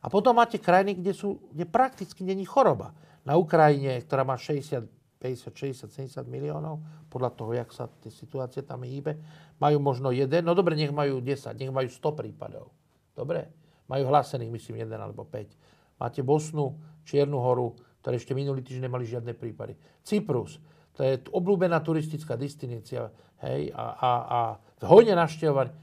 [0.01, 2.97] A potom máte krajiny, kde, sú, kde prakticky není choroba.
[3.21, 4.89] Na Ukrajine, ktorá má 60,
[5.21, 6.81] 50, 60, 70 miliónov,
[7.13, 9.21] podľa toho, jak sa tie situácie tam hýbe,
[9.61, 12.73] majú možno jeden, no dobre, nech majú 10, nech majú 100 prípadov.
[13.13, 13.53] Dobre?
[13.85, 16.01] Majú hlásených, myslím, jeden alebo 5.
[16.01, 16.73] Máte Bosnu,
[17.05, 19.77] Čiernu horu, ktoré ešte minulý týždeň nemali žiadne prípady.
[20.01, 20.57] Cyprus,
[20.97, 23.09] to je obľúbená turistická destinícia,
[23.45, 24.39] hej, a, a, a
[24.85, 25.73] hojne naštevovať.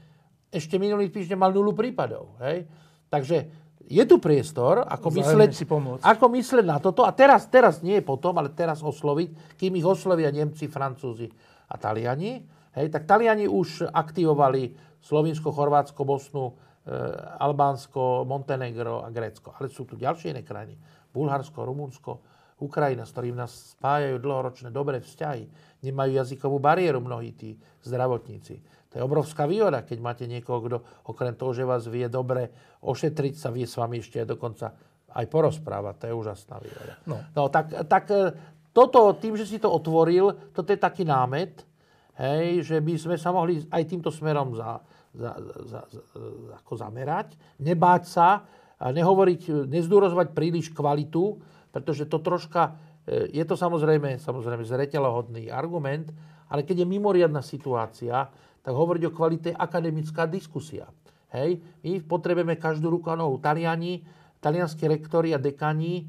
[0.49, 2.65] Ešte minulý týždeň mal nulu prípadov, hej.
[3.09, 3.37] Takže
[3.89, 6.05] je tu priestor, ako mysleť, si pomôcť.
[6.05, 7.01] ako mysleť na toto.
[7.01, 11.25] A teraz, teraz nie je potom, ale teraz osloviť, kým ich oslovia Nemci, Francúzi
[11.65, 12.45] a Taliani.
[12.77, 16.53] Hej, tak Taliani už aktivovali Slovinsko, Chorvátsko, Bosnu,
[17.39, 19.53] Albánsko, Montenegro a Grécko.
[19.59, 20.79] Ale sú tu ďalšie iné krajiny.
[21.11, 22.11] Bulharsko, Rumunsko,
[22.59, 25.47] Ukrajina, s ktorým nás spájajú dlhoročné dobré vzťahy.
[25.85, 27.55] Nemajú jazykovú bariéru mnohí tí
[27.87, 28.59] zdravotníci.
[28.89, 30.77] To je obrovská výhoda, keď máte niekoho, kto
[31.07, 32.49] okrem toho, že vás vie dobre
[32.81, 34.73] ošetriť, sa vie s vami ešte dokonca
[35.13, 35.95] aj porozprávať.
[36.03, 36.93] To je úžasná výhoda.
[37.05, 38.33] No, no tak, tak e,
[38.73, 41.63] toto, tým, že si to otvoril, toto je taký námet,
[42.17, 44.81] hej, že by sme sa mohli aj týmto smerom za,
[45.13, 45.35] za,
[45.65, 46.01] za, za,
[46.59, 48.45] ako zamerať, nebáť sa,
[48.79, 51.35] a nehovoriť, nezdôrazovať príliš kvalitu,
[51.75, 56.15] pretože to troška, e, je to samozrejme, samozrejme zreteľohodný argument,
[56.47, 58.31] ale keď je mimoriadná situácia,
[58.63, 60.87] tak hovoriť o kvalite akademická diskusia.
[61.35, 61.59] Hej?
[61.83, 63.37] My potrebujeme každú ruku a nohu.
[63.37, 64.01] Taliani,
[64.39, 66.07] talianskí rektori a dekani,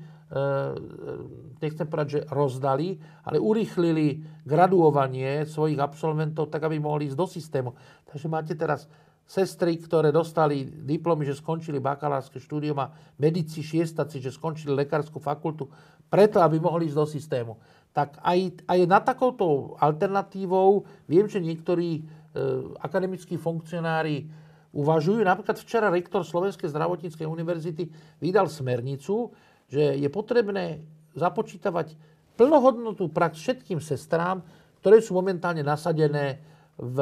[1.59, 2.95] nechcem povedať, že rozdali,
[3.27, 7.71] ale urýchlili graduovanie svojich absolventov tak, aby mohli ísť do systému.
[8.07, 8.87] Takže máte teraz
[9.27, 15.67] sestry, ktoré dostali diplomy, že skončili bakalárske štúdium a medici šiestaci, že skončili lekárskú fakultu,
[16.07, 17.53] preto, aby mohli ísť do systému.
[17.91, 22.43] Tak aj, aj na takouto alternatívou viem, že niektorí E,
[22.79, 24.31] akademickí funkcionári
[24.71, 25.19] uvažujú.
[25.27, 27.91] Napríklad včera rektor Slovenskej zdravotníckej univerzity
[28.23, 29.35] vydal smernicu,
[29.71, 30.83] že je potrebné
[31.17, 31.95] započítavať
[32.35, 34.43] plnohodnotnú prax všetkým sestrám,
[34.83, 36.43] ktoré sú momentálne nasadené
[36.77, 36.97] v,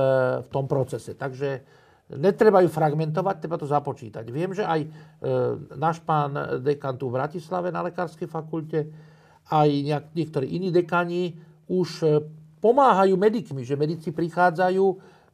[0.45, 1.14] v tom procese.
[1.14, 1.62] Takže
[2.19, 4.25] netreba ju fragmentovať, treba to započítať.
[4.29, 4.89] Viem, že aj e,
[5.77, 8.91] náš pán dekan tu v Bratislave na Lekárskej fakulte,
[9.49, 11.39] aj nejak, niektorí iní dekani
[11.71, 12.07] už e,
[12.59, 14.85] pomáhajú medikmi, že medici prichádzajú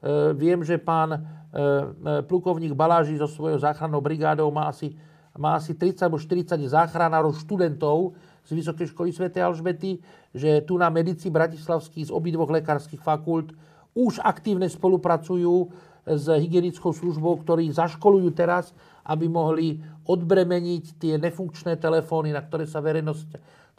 [0.05, 4.93] E, viem, že pán e, e, plukovník Baláži so svojou záchrannou brigádou má asi,
[5.35, 8.15] má asi 30 alebo 40 záchranárov študentov
[8.45, 9.33] z Vysokej školy Sv.
[9.35, 9.99] Alžbety,
[10.31, 13.51] že tu na medici bratislavských z obidvoch lekárskych fakult
[13.95, 15.71] už aktívne spolupracujú
[16.05, 18.77] s hygienickou službou, ktorí zaškolujú teraz,
[19.09, 23.29] aby mohli odbremeniť tie nefunkčné telefóny, na ktoré sa verejnosť...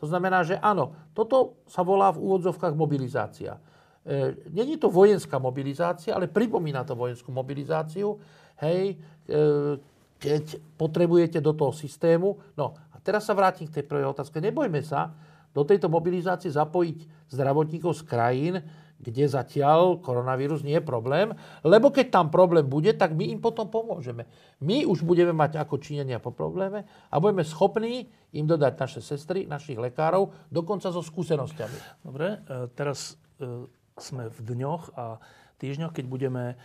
[0.02, 3.62] To znamená, že áno, toto sa volá v úvodzovkách mobilizácia.
[4.02, 8.18] E, není to vojenská mobilizácia, ale pripomína to vojenskú mobilizáciu.
[8.60, 8.98] hej,
[9.30, 9.95] e,
[10.26, 10.44] keď
[10.82, 12.42] potrebujete do toho systému.
[12.58, 14.42] No a teraz sa vrátim k tej prvej otázke.
[14.42, 15.14] Nebojme sa
[15.54, 18.56] do tejto mobilizácie zapojiť zdravotníkov z krajín,
[18.96, 21.30] kde zatiaľ koronavírus nie je problém,
[21.62, 24.26] lebo keď tam problém bude, tak my im potom pomôžeme.
[24.64, 29.46] My už budeme mať ako činenia po probléme a budeme schopní im dodať naše sestry,
[29.46, 32.04] našich lekárov, dokonca so skúsenosťami.
[32.04, 33.68] Dobre, e, teraz e,
[34.00, 35.20] sme v dňoch a
[35.60, 36.56] týždňoch, keď budeme e,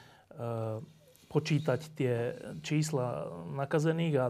[1.31, 2.35] počítať tie
[2.66, 4.26] čísla nakazených a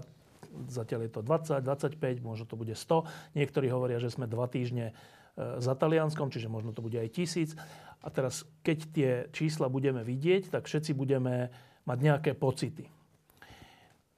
[0.68, 3.08] zatiaľ je to 20, 25, možno to bude 100.
[3.32, 4.92] Niektorí hovoria, že sme dva týždne
[5.38, 7.56] za Talianskom, čiže možno to bude aj tisíc.
[8.04, 11.48] A teraz, keď tie čísla budeme vidieť, tak všetci budeme
[11.88, 12.92] mať nejaké pocity.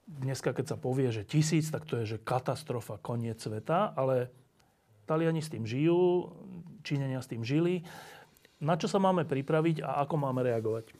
[0.03, 4.27] Dneska, keď sa povie, že tisíc, tak to je, že katastrofa, koniec sveta, ale
[5.07, 6.31] Taliani s tým žijú,
[6.83, 7.87] Číňania s tým žili.
[8.59, 10.91] Na čo sa máme pripraviť a ako máme reagovať?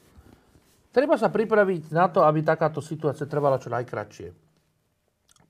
[0.94, 4.28] Treba sa pripraviť na to, aby takáto situácia trvala čo najkratšie.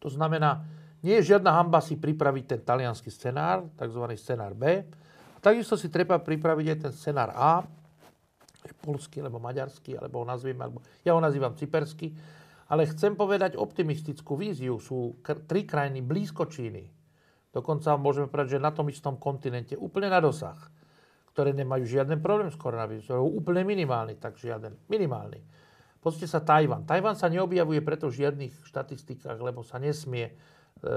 [0.01, 0.65] To znamená,
[1.05, 4.09] nie je žiadna hamba si pripraviť ten talianský scenár, tzv.
[4.17, 4.89] scenár B,
[5.45, 7.61] Takisto si treba pripraviť aj ten scenár A,
[8.81, 12.17] polský, alebo maďarský, alebo ho nazviem, alebo ja ho nazývam cyperský,
[12.73, 14.81] ale chcem povedať optimistickú víziu.
[14.81, 16.89] Sú tri krajiny blízko Číny.
[17.53, 20.57] Dokonca môžeme povedať, že na tom istom kontinente úplne na dosah,
[21.35, 23.19] ktoré nemajú žiaden problém s koronavírusom.
[23.19, 24.79] Úplne minimálny, tak žiaden.
[24.87, 25.43] Minimálny.
[25.99, 26.87] Pozrite sa Tajvan.
[26.87, 30.31] Tajvan sa neobjavuje preto v žiadnych štatistikách, lebo sa nesmie
[30.85, 30.91] E,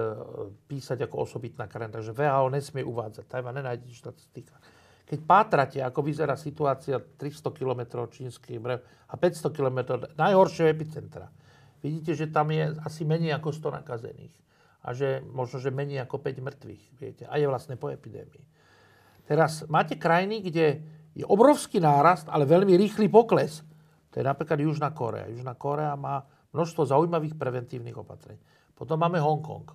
[0.67, 2.01] písať ako osobitná krajina.
[2.01, 3.23] Takže VHO nesmie uvádzať.
[3.23, 4.59] Tajvan nenájde štatistika.
[5.07, 9.79] Keď pátrate, ako vyzerá situácia 300 km čínskych brev a 500 km
[10.19, 11.31] najhoršieho epicentra,
[11.79, 14.35] vidíte, že tam je asi menej ako 100 nakazených.
[14.83, 16.83] A že možno, že menej ako 5 mŕtvych.
[16.99, 18.43] Viete, a je vlastne po epidémii.
[19.27, 20.65] Teraz máte krajiny, kde
[21.11, 23.59] je obrovský nárast, ale veľmi rýchly pokles.
[24.15, 25.27] To je napríklad Južná Korea.
[25.27, 26.23] Južná Korea má
[26.55, 28.39] množstvo zaujímavých preventívnych opatrení.
[28.71, 29.67] Potom máme Hongkong.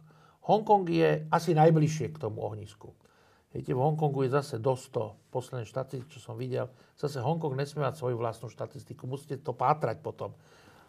[0.49, 2.97] Hongkong je asi najbližšie k tomu ohnisku.
[3.53, 7.85] Viete, v Hongkongu je zase dosť to, posledné štatistiky, čo som videl, zase Hongkong nesmie
[7.85, 10.33] mať svoju vlastnú štatistiku, musíte to pátrať potom.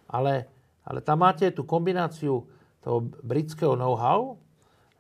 [0.08, 0.48] Ale,
[0.88, 2.48] ale tam máte tú kombináciu
[2.80, 4.40] toho britského know-how,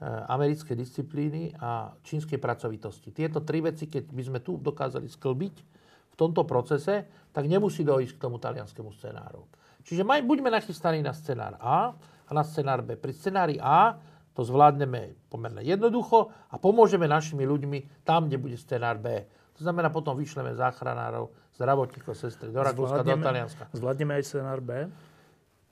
[0.03, 3.15] e, americkej disciplíny a čínskej pracovitosti.
[3.15, 5.55] Tieto tri veci, keď by sme tu dokázali sklbiť
[6.11, 9.47] v tomto procese, tak nemusí dojsť k tomu talianskému scenáru.
[9.87, 11.95] Čiže maj, buďme nachystaní na scenár A,
[12.27, 12.95] a na scenár B.
[12.95, 13.95] Pri scenári A
[14.33, 19.23] to zvládneme pomerne jednoducho a pomôžeme našimi ľuďmi tam, kde bude scenár B.
[19.59, 23.69] To znamená, potom vyšleme záchranárov, zdravotníkov, sestry do Rakúska, do Talianska.
[23.69, 24.89] Zvládneme aj scenár B?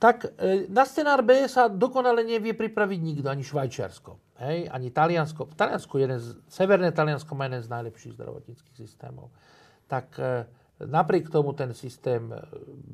[0.01, 5.45] Tak e, na scenár B sa dokonale nevie pripraviť nikto, ani Švajčiarsko, hej, ani Taliansko.
[5.45, 9.29] V Taliansku jeden z, Severné Taliansko má jeden z najlepších zdravotníckých systémov.
[9.85, 10.49] Tak e,
[10.89, 12.41] napriek tomu ten systém e,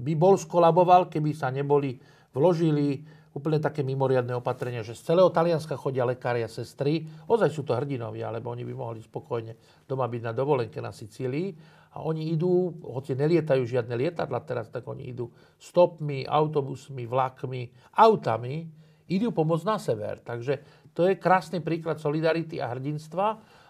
[0.04, 1.96] by bol skolaboval, keby sa neboli
[2.36, 3.00] vložili
[3.32, 7.08] úplne také mimoriadne opatrenia, že z celého Talianska chodia lekári a sestry.
[7.30, 9.56] Ozaj sú to hrdinovia, alebo oni by mohli spokojne
[9.88, 11.77] doma byť na dovolenke na Sicílii.
[11.98, 18.70] A oni idú, hoci nelietajú žiadne lietadla teraz, tak oni idú stopmi, autobusmi, vlakmi, autami,
[19.10, 20.22] idú pomôcť na sever.
[20.22, 20.62] Takže
[20.94, 23.28] to je krásny príklad solidarity a hrdinstva.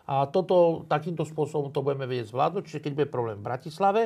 [0.07, 2.63] A toto, takýmto spôsobom to budeme vedieť zvládnuť.
[2.67, 4.01] Čiže keď bude problém v Bratislave,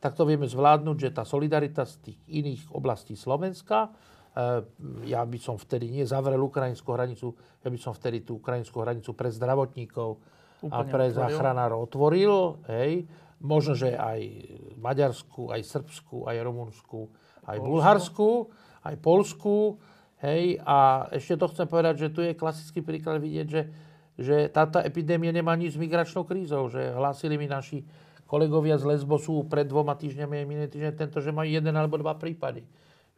[0.00, 3.92] tak to vieme zvládnuť, že tá solidarita z tých iných oblastí Slovenska
[4.38, 4.62] Eh,
[5.10, 9.10] ja by som vtedy nie zavrel ukrajinskú hranicu, ja by som vtedy tú ukrajinskú hranicu
[9.18, 10.14] pre zdravotníkov
[10.62, 11.18] Úplne a pre otvoril.
[11.18, 12.34] záchranárov otvoril.
[12.70, 12.92] Hej.
[13.38, 14.20] Možno, že aj
[14.82, 17.06] Maďarsku, aj Srbsku, aj Rumunsku,
[17.46, 17.58] aj.
[17.62, 18.50] Bulharsku,
[18.82, 19.78] aj Polsku.
[20.18, 20.58] Hej.
[20.66, 23.62] A ešte to chcem povedať, že tu je klasický príklad vidieť, že,
[24.18, 26.66] že táto epidémia nemá nič s migračnou krízou.
[26.66, 27.86] Že hlásili mi naši
[28.28, 32.18] kolegovia z Lesbosu pred dvoma týždňami aj minulý týždeň tento, že majú jeden alebo dva
[32.18, 32.66] prípady.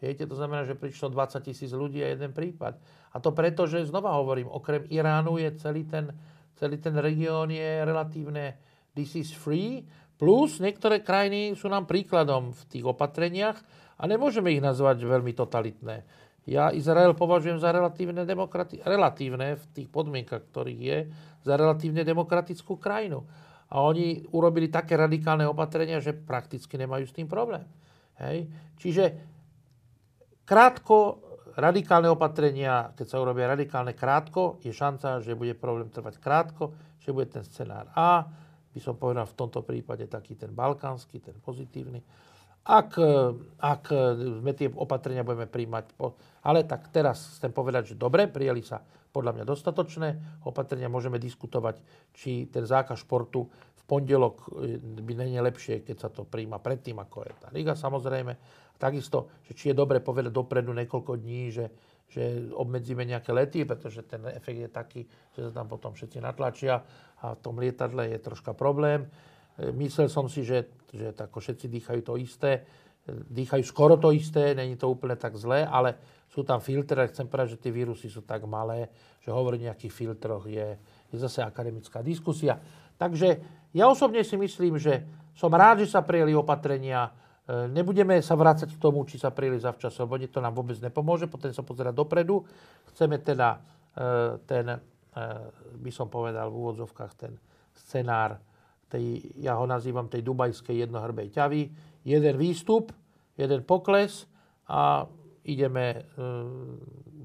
[0.01, 2.81] Viete, to znamená, že prišlo 20 tisíc ľudí a jeden prípad.
[3.13, 6.09] A to preto, že znova hovorím, okrem Iránu je celý ten,
[6.57, 8.57] celý ten región je relatívne
[8.97, 9.85] disease free,
[10.21, 13.57] plus niektoré krajiny sú nám príkladom v tých opatreniach
[13.97, 16.05] a nemôžeme ich nazvať veľmi totalitné.
[16.45, 20.99] Ja Izrael považujem za relatívne, demokrati- relatívne v tých podmienkach, ktorých je,
[21.41, 23.25] za relatívne demokratickú krajinu.
[23.71, 27.65] A oni urobili také radikálne opatrenia, že prakticky nemajú s tým problém.
[28.21, 28.51] Hej?
[28.77, 29.05] Čiže
[30.51, 31.23] Krátko,
[31.55, 37.15] radikálne opatrenia, keď sa urobia radikálne krátko, je šanca, že bude problém trvať krátko, že
[37.15, 38.27] bude ten scenár A,
[38.71, 41.99] by som povedal v tomto prípade taký ten balkánsky, ten pozitívny.
[42.61, 43.01] Ak,
[43.57, 43.83] ak
[44.43, 45.97] sme tie opatrenia budeme príjmať,
[46.45, 50.09] ale tak teraz chcem povedať, že dobre, prijeli sa podľa mňa dostatočné
[50.47, 51.81] opatrenia, môžeme diskutovať,
[52.15, 54.53] či ten zákaz športu v pondelok
[55.03, 58.37] by nie je lepšie, keď sa to príjma predtým, ako je tá liga samozrejme.
[58.79, 61.65] Takisto, že či je dobre povedať dopredu niekoľko dní, že,
[62.11, 65.01] že obmedzíme nejaké lety, pretože ten efekt je taký,
[65.31, 66.83] že sa tam potom všetci natlačia
[67.23, 69.07] a v tom lietadle je troška problém.
[69.79, 72.67] Myslel som si, že, že tako všetci dýchajú to isté.
[73.11, 75.97] Dýchajú skoro to isté, není to úplne tak zlé, ale
[76.31, 79.93] sú tam filtre, chcem povedať, že tie vírusy sú tak malé, že hovoriť o nejakých
[79.93, 80.79] filtroch je,
[81.11, 82.61] je zase akademická diskusia.
[83.01, 83.29] Takže
[83.75, 85.03] ja osobne si myslím, že
[85.35, 87.11] som rád, že sa prijeli opatrenia.
[87.51, 91.27] E, nebudeme sa vrácať k tomu, či sa prijeli zavčas, lebo to nám vôbec nepomôže,
[91.27, 92.47] potom sa pozerať dopredu.
[92.95, 93.59] Chceme teda e,
[94.47, 94.79] ten, e,
[95.83, 97.35] by som povedal v úvodzovkách, ten
[97.75, 98.39] scenár,
[98.87, 101.63] tej, ja ho nazývam tej dubajskej jednohrbej ťavy.
[102.07, 102.95] Jeden výstup,
[103.35, 104.31] jeden pokles
[104.71, 105.07] a
[105.47, 106.07] ideme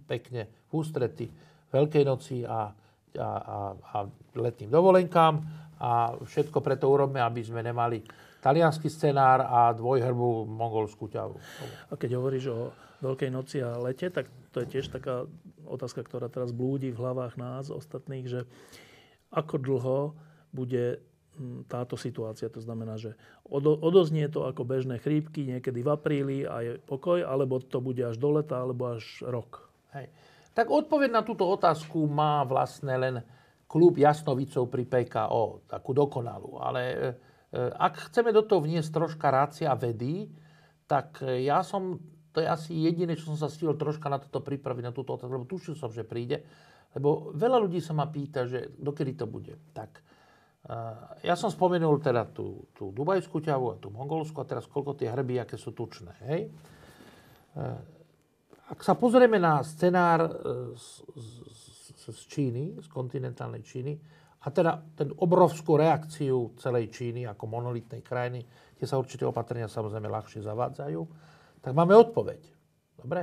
[0.06, 1.26] pekne v ústrety
[1.74, 2.72] Veľkej noci a,
[3.20, 3.98] a, a, a
[4.40, 5.36] letným dovolenkám
[5.82, 8.00] a všetko preto urobme, aby sme nemali
[8.46, 11.42] talianský scenár a dvojhrbu mongolskú ťavu.
[11.90, 12.60] A keď hovoríš o
[13.02, 15.26] Veľkej noci a lete, tak to je tiež taká
[15.66, 18.42] otázka, ktorá teraz blúdi v hlavách nás ostatných, že
[19.34, 20.00] ako dlho
[20.54, 21.02] bude
[21.36, 22.48] hm, táto situácia.
[22.54, 23.18] To znamená, že
[23.50, 28.16] odoznie to ako bežné chrípky niekedy v apríli a je pokoj, alebo to bude až
[28.16, 29.68] do leta, alebo až rok.
[29.92, 30.08] Hej.
[30.56, 33.16] Tak odpoveď na túto otázku má vlastne len
[33.68, 36.64] klub Jasnovicov pri PKO, takú dokonalú.
[36.64, 36.96] Ale e,
[37.56, 40.28] ak chceme do toho vniesť troška rácia vedy,
[40.86, 41.98] tak e, ja som,
[42.36, 45.32] to je asi jediné, čo som sa stihol troška na toto pripraviť, na túto otázku,
[45.32, 46.44] lebo tušil som, že príde.
[46.96, 49.56] Lebo veľa ľudí sa ma pýta, že dokedy to bude.
[49.76, 50.00] Tak
[51.22, 55.14] ja som spomenul teda tú, tú Dubajskú ťavu a tú Mongolsku a teraz koľko tie
[55.14, 56.10] hrby, aké sú tučné.
[56.26, 56.42] Hej?
[58.66, 60.26] Ak sa pozrieme na scenár
[60.74, 63.94] z, z, z Číny, z kontinentálnej Číny,
[64.46, 68.46] a teda ten obrovskú reakciu celej Číny ako monolitnej krajiny,
[68.78, 71.02] kde sa určité opatrenia samozrejme ľahšie zavádzajú,
[71.66, 72.42] tak máme odpoveď.
[73.02, 73.22] Dobre?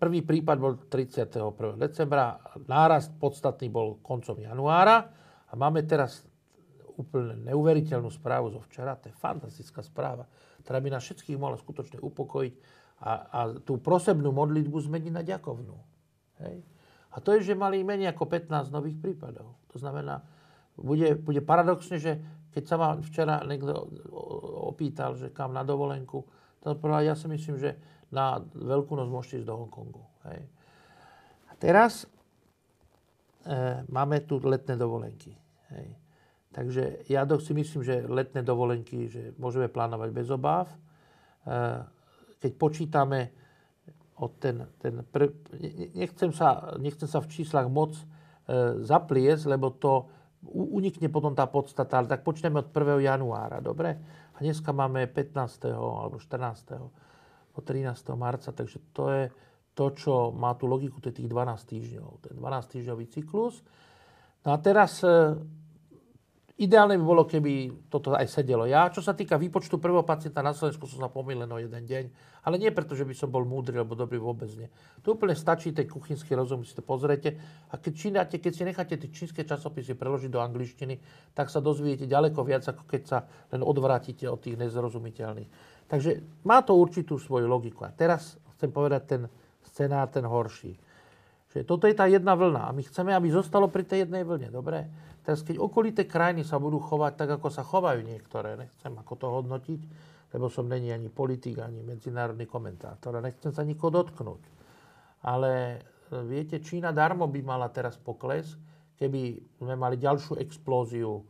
[0.00, 1.78] Prvý prípad bol 31.
[1.78, 5.06] decembra, nárast podstatný bol koncom januára
[5.46, 6.26] a máme teraz
[6.96, 10.26] úplne neuveriteľnú správu zo včera, to je fantastická správa,
[10.64, 12.54] ktorá by nás všetkých mohla skutočne upokojiť
[13.04, 15.76] a, a tú prosebnú modlitbu zmeniť na ďakovnú.
[16.42, 16.71] Hej.
[17.12, 19.60] A to je, že mali menej ako 15 nových prípadov.
[19.72, 20.24] To znamená,
[20.80, 22.16] bude, bude paradoxne, že
[22.52, 23.88] keď sa ma včera niekto
[24.68, 26.24] opýtal, že kam na dovolenku,
[26.60, 27.76] prvá, ja si myslím, že
[28.12, 30.04] na Veľkú noc môžete ísť do Hongkongu.
[30.28, 30.40] Hej.
[31.48, 32.06] A teraz e,
[33.88, 35.32] máme tu letné dovolenky.
[35.72, 35.96] Hej.
[36.52, 40.68] Takže ja si myslím, že letné dovolenky že môžeme plánovať bez obáv.
[40.68, 40.76] E,
[42.36, 43.41] keď počítame
[44.22, 45.34] od ten, ten pr...
[45.98, 48.04] nechcem, sa, nechcem sa v číslach moc e,
[48.86, 50.06] zapliesť, lebo to
[50.50, 53.02] unikne potom tá podstata, ale tak počneme od 1.
[53.02, 53.98] januára, dobre?
[54.34, 55.70] A dneska máme 15.
[55.70, 56.78] alebo 14.
[57.54, 57.94] po 13.
[58.14, 59.24] marca, takže to je
[59.72, 63.62] to, čo má tú logiku, to je tých 12 týždňov, ten 12 týždňový cyklus.
[64.42, 65.38] No a teraz e,
[66.52, 68.68] Ideálne by bolo, keby toto aj sedelo.
[68.68, 72.04] Ja, čo sa týka výpočtu prvého pacienta na Slovensku, som sa pomýlil o jeden deň.
[72.44, 74.68] Ale nie preto, že by som bol múdry alebo dobrý, vôbec nie.
[75.00, 77.40] To úplne stačí, ten kuchynský rozum, si to pozriete.
[77.72, 81.00] A keď, čínate, keď si necháte tie čínske časopisy preložiť do angličtiny,
[81.32, 85.48] tak sa dozviete ďaleko viac, ako keď sa len odvrátite od tých nezrozumiteľných.
[85.88, 87.88] Takže má to určitú svoju logiku.
[87.88, 89.22] A teraz chcem povedať ten
[89.72, 90.76] scenár, ten horší.
[91.52, 94.48] Že toto je tá jedna vlna a my chceme, aby zostalo pri tej jednej vlne.
[94.48, 94.88] Dobre?
[95.22, 99.26] Teraz keď okolité krajiny sa budú chovať tak, ako sa chovajú niektoré, nechcem ako to
[99.30, 99.80] hodnotiť,
[100.34, 104.42] lebo som není ani politik, ani medzinárodný komentátor a nechcem sa nikoho dotknúť.
[105.22, 105.78] Ale e,
[106.26, 108.58] viete, Čína darmo by mala teraz pokles,
[108.98, 111.22] keby sme mali ďalšiu explóziu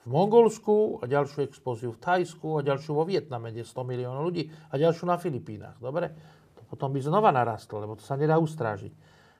[0.00, 4.48] v Mongolsku a ďalšiu explóziu v Thajsku a ďalšiu vo Vietname, kde 100 miliónov ľudí
[4.68, 5.76] a ďalšiu na Filipínach.
[5.80, 6.12] Dobre?
[6.56, 8.92] To potom by znova narastlo, lebo to sa nedá ustrážiť.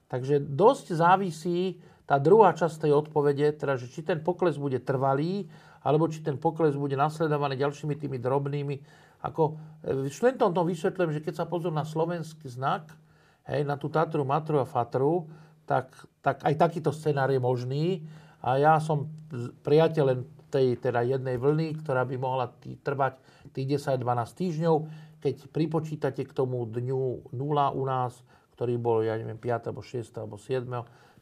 [0.08, 1.80] Takže dosť závisí
[2.10, 5.46] tá druhá časť tej odpovede, teda, že či ten pokles bude trvalý,
[5.86, 8.82] alebo či ten pokles bude nasledovaný ďalšími tými drobnými.
[9.22, 9.54] Ako
[9.86, 12.90] v študentom tom vysvetľujem, že keď sa pozrú na slovenský znak,
[13.46, 15.30] hej, na tú Tatru, Matru a Fatru,
[15.70, 18.02] tak, tak aj takýto scenár je možný.
[18.42, 19.06] A ja som
[19.62, 23.22] priateľ len tej teda jednej vlny, ktorá by mohla tý, trvať
[23.54, 24.02] tých 10-12
[24.34, 24.76] týždňov.
[25.22, 28.18] Keď pripočítate k tomu dňu 0 u nás,
[28.58, 29.70] ktorý bol, ja neviem, 5.
[29.70, 30.10] alebo 6.
[30.18, 30.66] alebo 7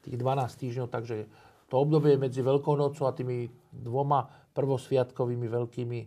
[0.08, 1.28] tých 12 týždňov, takže
[1.68, 4.24] to obdobie medzi Veľkou nocou a tými dvoma
[4.56, 6.06] prvosviatkovými veľkými e,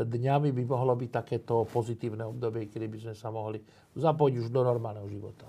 [0.00, 3.60] dňami by mohlo byť takéto pozitívne obdobie, kedy by sme sa mohli
[3.94, 5.44] zapojiť už do normálneho života.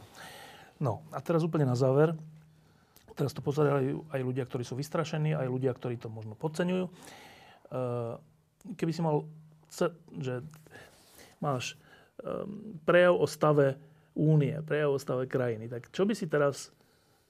[0.84, 2.12] No a teraz úplne na záver.
[3.16, 6.86] Teraz to pozerajú aj ľudia, ktorí sú vystrašení, aj ľudia, ktorí to možno podceňujú.
[8.76, 9.24] keby si mal,
[10.20, 10.44] že
[11.40, 11.80] máš
[12.20, 13.80] ehm, prejav o stave
[14.20, 16.76] únie, prejav o stave krajiny, tak čo by si teraz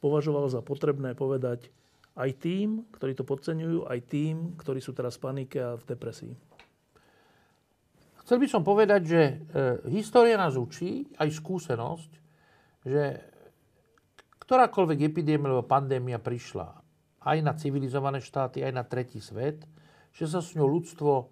[0.05, 1.73] považoval za potrebné povedať
[2.13, 6.33] aj tým, ktorí to podceňujú, aj tým, ktorí sú teraz v panike a v depresii?
[8.21, 9.33] Chcel by som povedať, že e,
[9.97, 12.11] história nás učí, aj skúsenosť,
[12.85, 13.03] že
[14.45, 16.69] ktorákoľvek epidémia alebo pandémia prišla
[17.25, 19.65] aj na civilizované štáty, aj na tretí svet,
[20.13, 21.25] že sa s ňou ľudstvo e,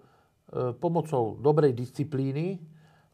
[0.77, 2.57] pomocou dobrej disciplíny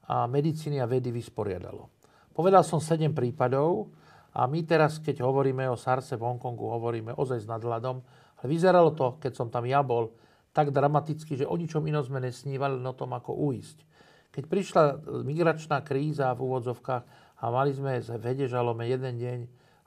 [0.08, 1.92] a medicíny a vedy vysporiadalo.
[2.32, 3.92] Povedal som 7 prípadov
[4.34, 8.02] a my teraz, keď hovoríme o SARSE v Hongkongu, hovoríme ozaj s nadhľadom.
[8.46, 10.14] Vyzeralo to, keď som tam ja bol,
[10.54, 13.86] tak dramaticky, že o ničom inom sme nesnívali, o tom, ako uísť.
[14.30, 14.84] Keď prišla
[15.26, 17.04] migračná kríza v úvodzovkách
[17.42, 19.40] a mali sme v Hedežalome jeden deň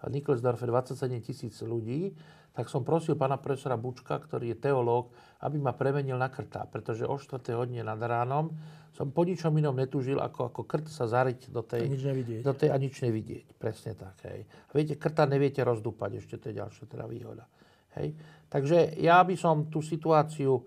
[0.03, 2.11] v Niklesdorfe 27 tisíc ľudí,
[2.53, 5.09] tak som prosil pána profesora Bučka, ktorý je teológ,
[5.41, 7.41] aby ma premenil na krta, pretože o 4.
[7.57, 8.53] hodine nad ránom
[8.93, 11.89] som po ničom inom netúžil, ako, ako krt sa zariť do tej...
[11.89, 12.41] A nič nevidieť.
[12.45, 13.57] Do tej a nič nevidieť.
[13.57, 14.21] Presne tak.
[14.29, 14.45] Hej.
[14.45, 17.49] A viete, krta neviete rozdúpať, ešte to je ďalšia teda výhoda.
[17.97, 18.13] Hej.
[18.53, 20.61] Takže ja by som tú situáciu,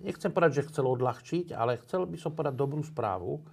[0.00, 3.44] nechcem povedať, že chcel odľahčiť, ale chcel by som povedať dobrú správu,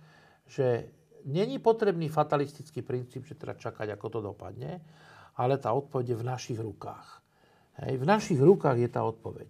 [0.47, 0.87] že
[1.27, 4.79] není potrebný fatalistický princíp, že teda čakať, ako to dopadne,
[5.35, 7.19] ale tá odpoveď je v našich rukách.
[7.85, 7.99] Hej.
[7.99, 9.47] V našich rukách je tá odpoveď.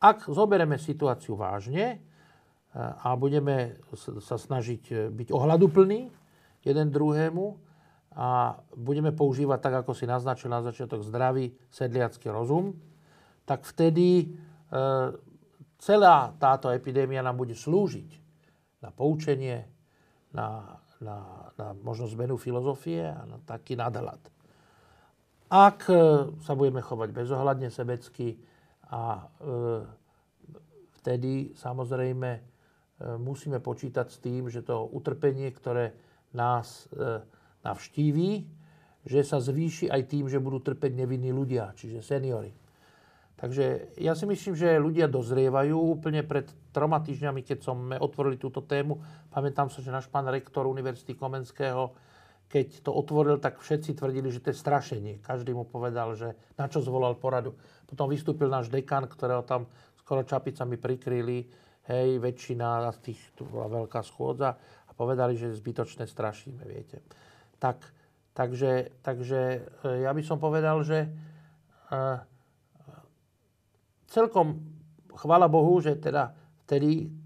[0.00, 2.00] Ak zoberieme situáciu vážne,
[2.74, 3.82] a budeme
[4.22, 6.06] sa snažiť e, byť ohľaduplní
[6.62, 7.46] jeden druhému
[8.14, 12.78] a budeme používať tak, ako si naznačil na začiatok, zdravý sedliacký rozum,
[13.42, 14.26] tak vtedy e,
[15.82, 18.10] celá táto epidémia nám bude slúžiť
[18.86, 19.66] na poučenie,
[20.30, 24.22] na, na, na možno zmenu filozofie a na taký nadhľad.
[25.50, 28.38] Ak e, sa budeme chovať bezohľadne sebecky
[28.90, 29.22] a
[30.98, 32.50] vtedy samozrejme
[33.00, 35.96] E, musíme počítať s tým, že to utrpenie, ktoré
[36.36, 37.24] nás e,
[37.64, 38.44] navštíví,
[39.08, 42.52] že sa zvýši aj tým, že budú trpeť nevinní ľudia, čiže seniory.
[43.40, 45.72] Takže ja si myslím, že ľudia dozrievajú.
[45.72, 46.44] Úplne pred
[46.76, 49.00] troma týždňami, keď sme otvorili túto tému,
[49.32, 51.96] pamätám sa, že náš pán rektor Univerzity Komenského,
[52.50, 55.22] keď to otvoril, tak všetci tvrdili, že to je strašenie.
[55.22, 57.54] Každý mu povedal, že na čo zvolal poradu.
[57.86, 59.70] Potom vystúpil náš dekan, ktorého tam
[60.02, 61.46] skoro čapicami prikryli
[61.86, 67.06] hej, väčšina z tých, tu bola veľká schôdza a povedali, že zbytočne strašíme, viete.
[67.62, 67.86] Tak,
[68.34, 69.40] takže, takže
[69.86, 72.18] e, ja by som povedal, že uh,
[74.10, 74.58] celkom
[75.14, 76.34] chvala Bohu, že teda
[76.66, 77.19] vtedy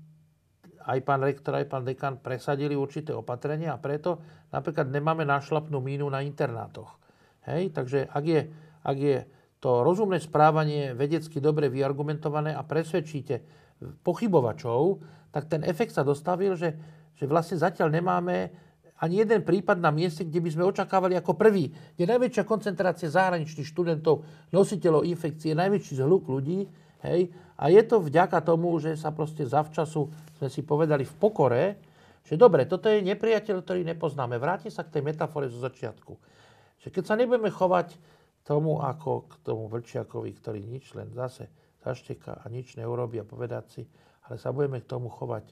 [0.85, 4.20] aj pán rektor, aj pán dekan presadili určité opatrenia a preto
[4.53, 7.01] napríklad nemáme našlapnú mínu na internátoch.
[7.49, 7.72] Hej?
[7.72, 8.41] Takže ak je,
[8.85, 9.16] ak je
[9.64, 13.41] to rozumné správanie vedecky dobre vyargumentované a presvedčíte
[14.05, 15.01] pochybovačov,
[15.32, 16.76] tak ten efekt sa dostavil, že,
[17.16, 18.53] že vlastne zatiaľ nemáme
[19.03, 23.66] ani jeden prípad na mieste, kde by sme očakávali ako prvý, kde najväčšia koncentrácia zahraničných
[23.66, 24.22] študentov,
[24.55, 26.68] nositeľov infekcie, najväčší zhluk ľudí.
[27.05, 27.28] Hej,
[27.61, 30.09] a je to vďaka tomu, že sa proste zavčasu
[30.40, 31.62] sme si povedali v pokore,
[32.24, 34.40] že dobre, toto je nepriateľ, ktorý nepoznáme.
[34.40, 36.16] Vrátim sa k tej metafore zo začiatku.
[36.80, 38.00] Že keď sa nebudeme chovať
[38.48, 41.52] tomu ako k tomu vlčiakovi, ktorý nič len zase
[41.84, 43.82] zašteka a nič neurobí a povedať si,
[44.24, 45.44] ale sa budeme k tomu chovať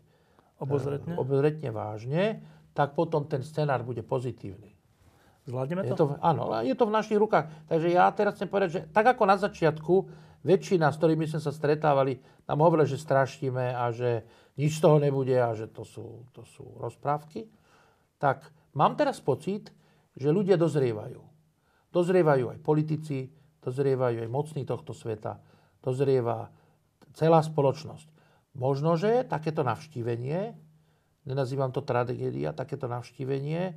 [0.64, 2.24] obozretne, e, obozretne vážne,
[2.72, 4.71] tak potom ten scenár bude pozitívny.
[5.46, 5.94] Zvládneme to?
[5.94, 6.06] Je to?
[6.22, 7.50] Áno, je to v našich rukách.
[7.66, 9.94] Takže ja teraz chcem povedať, že tak ako na začiatku,
[10.42, 14.26] väčšina, s ktorými sme sa stretávali, nám hovorili, že strašíme a že
[14.58, 17.46] nič z toho nebude a že to sú, to sú rozprávky,
[18.18, 19.70] tak mám teraz pocit,
[20.14, 21.22] že ľudia dozrievajú.
[21.94, 23.30] Dozrievajú aj politici,
[23.62, 25.38] dozrievajú aj mocní tohto sveta
[25.82, 26.48] dozrieva
[27.12, 28.08] celá spoločnosť.
[28.56, 30.54] Možno, že takéto navštívenie,
[31.26, 33.74] nenazývam to tragédia, takéto navštívenie e,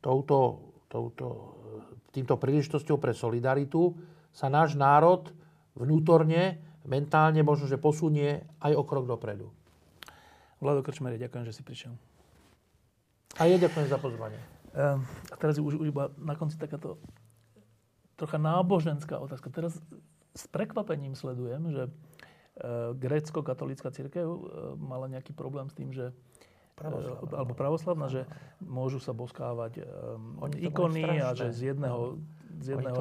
[0.00, 1.26] touto, touto,
[2.10, 3.94] týmto príležitosťou pre solidaritu
[4.34, 5.30] sa náš národ
[5.76, 9.52] vnútorne, mentálne možno, že posunie aj o krok dopredu.
[10.60, 11.96] Vlado Krčmeri, ďakujem, že si prišiel.
[13.40, 14.36] A ja ďakujem za pozvanie.
[14.76, 15.02] Ehm,
[15.32, 17.00] a teraz už, už iba na konci takáto
[18.20, 19.48] trocha náboženská otázka.
[19.48, 19.80] Teraz
[20.36, 21.90] s prekvapením sledujem, že e,
[23.00, 24.40] grécko-katolícka církev e,
[24.76, 26.12] mala nejaký problém s tým, že
[26.80, 27.28] pravoslavná.
[27.28, 28.22] E, alebo pravoslavná, že
[28.64, 29.84] môžu sa boskávať
[30.40, 32.16] Oni ikony a že z jedného,
[32.58, 33.00] z jedného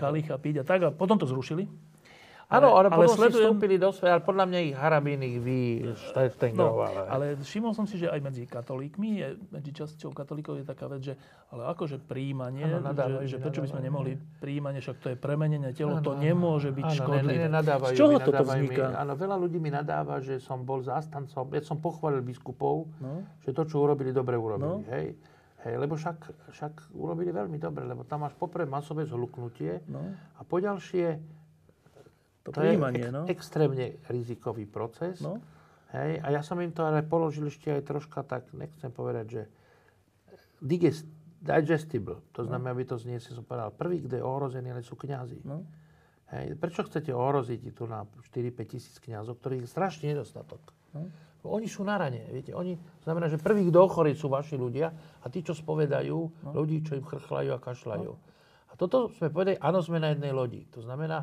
[0.00, 0.80] kalicha piť a tak.
[0.82, 1.68] A potom to zrušili.
[2.46, 5.38] Áno, ale, ale potom sledujem- si vstúpili do sveta, ale podľa mňa ich Harabín ich
[6.54, 6.78] No,
[7.10, 11.02] ale všimol som si, že aj medzi katolíkmi, je, medzi časťou katolíkov je taká vec,
[11.02, 11.14] že
[11.50, 15.16] ale akože príjmanie, Áno, nadávajú, že, že prečo by sme nemohli príjmanie, však to je
[15.18, 17.34] premenené telo, to Áno, nemôže byť áno, škodlivé.
[17.36, 18.50] Ne, ne, nadávajú, Z čoho mi, toto mi.
[18.54, 18.84] vzniká?
[18.94, 23.26] Áno, veľa ľudí mi nadáva, že som bol zástancom, ja som pochválil biskupov, No.
[23.42, 24.70] že to, čo urobili, dobre urobili.
[24.70, 24.86] No.
[24.88, 25.18] Hej.
[25.58, 26.18] Hej, lebo však,
[26.54, 29.98] však urobili veľmi dobre, lebo tam máš poprvé masové zhluknutie No,
[30.36, 31.18] a poďalšie
[32.46, 33.26] to, to je ek- no.
[33.26, 35.18] extrémne rizikový proces.
[35.18, 35.42] no.
[35.88, 39.42] Hej, a ja som im to ale položil ešte aj troška tak, nechcem povedať, že
[40.58, 41.06] digest,
[41.38, 44.94] digestible, to znamená, aby to znie, si som povedal, prvý, kde je ohrozený, ale sú
[44.94, 45.42] kňazi.
[45.42, 45.62] no.
[46.26, 50.58] Hej, prečo chcete ohroziť tu na 4-5 tisíc kňazov, ktorých je strašný nedostatok?
[50.90, 51.06] No.
[51.46, 54.90] Oni sú na rane, viete, oni, znamená, že prvých kto ochorí sú vaši ľudia
[55.22, 56.50] a tí, čo spovedajú, No.
[56.52, 58.10] ľudí, čo im chrchlajú a kašľajú.
[58.66, 60.66] A toto sme povedali, áno, sme na jednej lodi.
[60.74, 61.22] To znamená,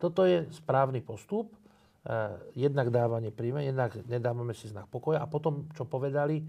[0.00, 5.20] toto je správny postup, eh, jednak dávanie príjme, jednak nedávame si znak pokoja.
[5.20, 6.40] A potom, čo povedali,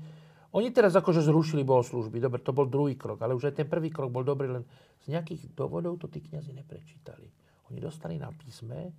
[0.52, 3.88] oni teraz akože zrušili bohoslužby, dobre, to bol druhý krok, ale už aj ten prvý
[3.88, 4.64] krok bol dobrý, len
[5.04, 7.28] z nejakých dôvodov to tí kniazy neprečítali.
[7.72, 8.92] Oni dostali na písme,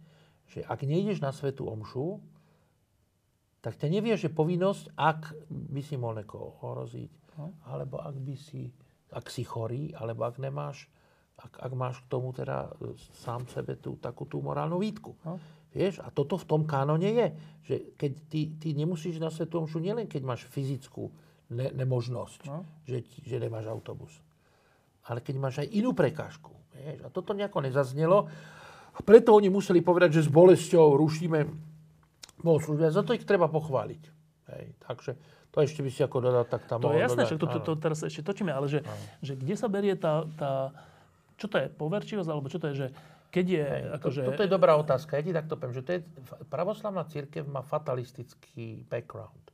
[0.48, 2.20] že ak nejdeš na svetú omšu,
[3.60, 7.12] tak ťa nevie, že povinnosť, ak by si mohol niekoho ohroziť,
[7.68, 8.68] alebo ak by si,
[9.12, 10.90] ak si chorý, alebo ak nemáš,
[11.42, 15.14] ak, ak máš k tomu teda e, sám sebe tú takú tú morálnu výtku.
[15.26, 15.36] No.
[15.72, 17.26] Vieš, a toto v tom kánone je,
[17.64, 21.08] že keď ty, ty nemusíš na Svetú Omšu nielen keď máš fyzickú
[21.50, 22.62] ne, nemožnosť, No.
[22.84, 24.12] že, že nemáš autobus,
[25.08, 26.52] ale keď máš aj inú prekážku.
[26.72, 28.28] Vieš, a toto nejako nezaznelo.
[28.92, 31.40] A preto oni museli povedať, že s bolesťou rušíme
[32.40, 32.84] bohoslúžby.
[32.84, 34.02] A za to ich treba pochváliť.
[34.52, 35.16] Hej, takže
[35.48, 37.40] to ešte by si ako dodal, tak tam To je jasné, dodať.
[37.40, 37.64] to, to, Áno.
[37.64, 38.80] to teraz ešte točíme, ale že,
[39.20, 40.72] že kde sa berie tá, tá,
[41.36, 42.88] čo to je, poverčivosť, alebo čo to je, že
[43.32, 44.20] keď je, Hej, akože...
[44.22, 45.16] to, toto je dobrá otázka.
[45.16, 46.00] Ja ti takto poviem, že to je,
[46.52, 49.52] pravoslavná církev má fatalistický background.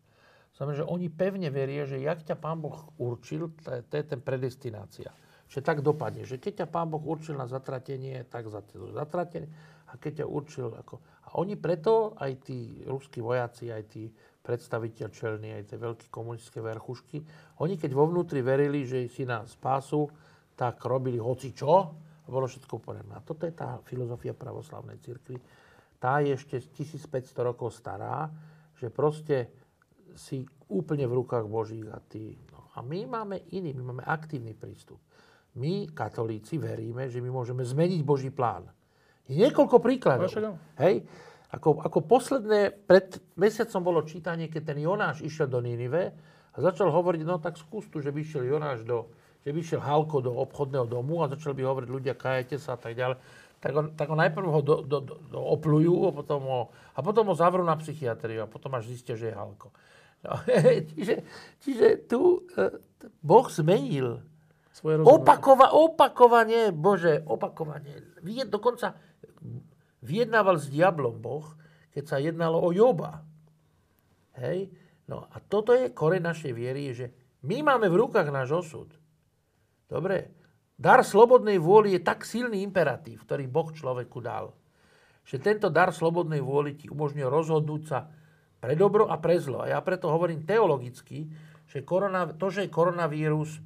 [0.59, 4.05] Znamená, že oni pevne veria, že jak ťa Pán Boh určil, to je, to je
[4.11, 5.15] ten predestinácia.
[5.47, 6.27] Že tak dopadne.
[6.27, 9.47] Že keď ťa Pán Boh určil na zatratenie, tak za zatratenie.
[9.87, 10.99] A keď ťa určil ako...
[11.31, 14.11] A oni preto, aj tí ruskí vojaci, aj tí
[14.43, 17.23] predstaviteľčelní, aj tie veľké komunistické verchušky,
[17.63, 20.11] oni keď vo vnútri verili, že si na spásu,
[20.59, 23.07] tak robili hoci čo, a bolo všetko úplne.
[23.15, 25.39] A toto je tá filozofia pravoslavnej cirkvi.
[25.97, 28.29] Tá je ešte 1500 rokov stará,
[28.77, 29.49] že proste
[30.19, 32.37] si úplne v rukách Božích a ty.
[32.53, 32.69] No.
[32.77, 35.01] A my máme iný, my máme aktívny prístup.
[35.57, 38.69] My, katolíci, veríme, že my môžeme zmeniť Boží plán.
[39.27, 40.31] Je niekoľko príkladov.
[40.79, 41.03] Hej?
[41.49, 46.13] Ako, ako posledné, pred mesiacom bolo čítanie, keď ten Jonáš išiel do Ninive
[46.53, 49.09] a začal hovoriť, no tak skús tu, že by išiel Jonáš do,
[49.49, 52.81] že by išiel Halko do obchodného domu a začal by hovoriť ľudia, kajete sa a
[52.81, 53.17] tak ďalej.
[53.65, 56.61] Tak on, tak on najprv ho do, do, do, do oplujú a potom ho,
[56.93, 59.73] a potom ho zavrú na psychiatriu a potom až zistia, že je Halko.
[60.21, 60.37] No,
[60.93, 61.25] čiže,
[61.65, 62.77] čiže tu e,
[63.25, 64.21] Boh zmenil
[64.69, 65.25] svoje rozhodnutie.
[65.25, 68.21] Opakova, opakovanie, Bože, opakovanie.
[68.53, 69.01] Dokonca
[70.05, 71.49] vyjednával s diablom Boh,
[71.97, 73.25] keď sa jednalo o Joba.
[74.37, 74.69] Hej?
[75.09, 77.09] No a toto je koreň našej viery, že
[77.47, 78.98] my máme v rukách náš osud.
[79.89, 80.37] Dobre?
[80.79, 84.55] Dar slobodnej vôly je tak silný imperatív, ktorý Boh človeku dal,
[85.27, 88.07] že tento dar slobodnej vôly ti umožňuje rozhodnúť sa
[88.63, 89.67] pre dobro a pre zlo.
[89.67, 91.27] A ja preto hovorím teologicky,
[91.67, 93.59] že korona, to, že je koronavírus,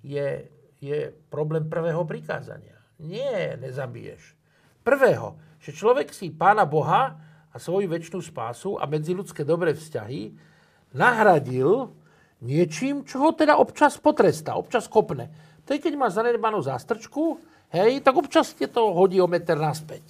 [0.00, 0.48] je,
[0.80, 2.80] je problém prvého prikázania.
[3.00, 4.36] Nie, nezabiješ.
[4.80, 7.16] Prvého, že človek si Pána Boha
[7.52, 10.32] a svoju väčšnú spásu a medziludské dobré vzťahy
[10.92, 11.92] nahradil
[12.44, 15.32] niečím, čo ho teda občas potrestá, občas kopne.
[15.64, 17.40] To je, keď máš zanedbanú zástrčku,
[17.72, 20.04] hej, tak občas ti to hodí o meter naspäť.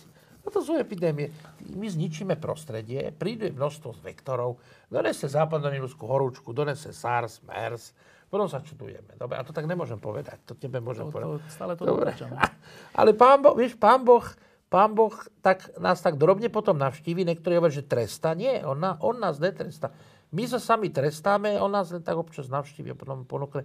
[0.45, 1.33] No to sú epidémie.
[1.73, 4.61] My zničíme prostredie, príde množstvo vektorov,
[4.93, 7.97] donese západonilskú horúčku, donese SARS, MERS,
[8.29, 9.15] potom sa čudujeme.
[9.17, 11.39] Dobre, a to tak nemôžem povedať, to tebe môžem To, povedať.
[11.39, 12.13] to, stále to Dobre.
[12.99, 14.27] Ale pán Boh, vieš, pán Boh,
[14.74, 18.35] pán boh tak, nás tak drobne potom navštívi, niektorí hovoria, že tresta.
[18.35, 19.95] Nie, on, on nás netrestá.
[20.35, 23.62] My sa sami trestáme, on nás len tak občas navštívi a potom ponúkne.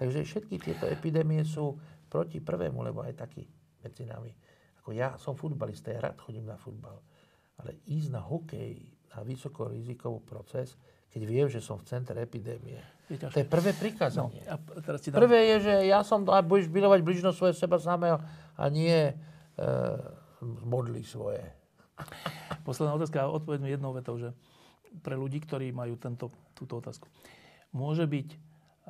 [0.00, 1.76] Takže všetky tieto epidémie sú
[2.08, 3.44] proti prvému, lebo aj taký
[3.84, 4.32] medzi nami.
[4.80, 6.96] Ako ja som futbalista, ja rád chodím na futbal.
[7.60, 8.80] Ale ísť na hokej,
[9.12, 10.80] na vysokorizikový proces,
[11.12, 12.80] keď viem, že som v centre epidémie.
[13.12, 13.18] Je.
[13.20, 14.40] To je prvé No, prikázanie.
[14.48, 15.20] a p- teraz dám...
[15.20, 18.22] Prvé je, že ja som, a budeš milovať bližno svoje seba samého
[18.56, 19.14] a nie e,
[20.64, 21.42] modli svoje.
[22.64, 24.32] Posledná otázka a odpoveď mi jednou vetou, že
[25.02, 27.06] pre ľudí, ktorí majú tento, túto otázku.
[27.70, 28.28] Môže byť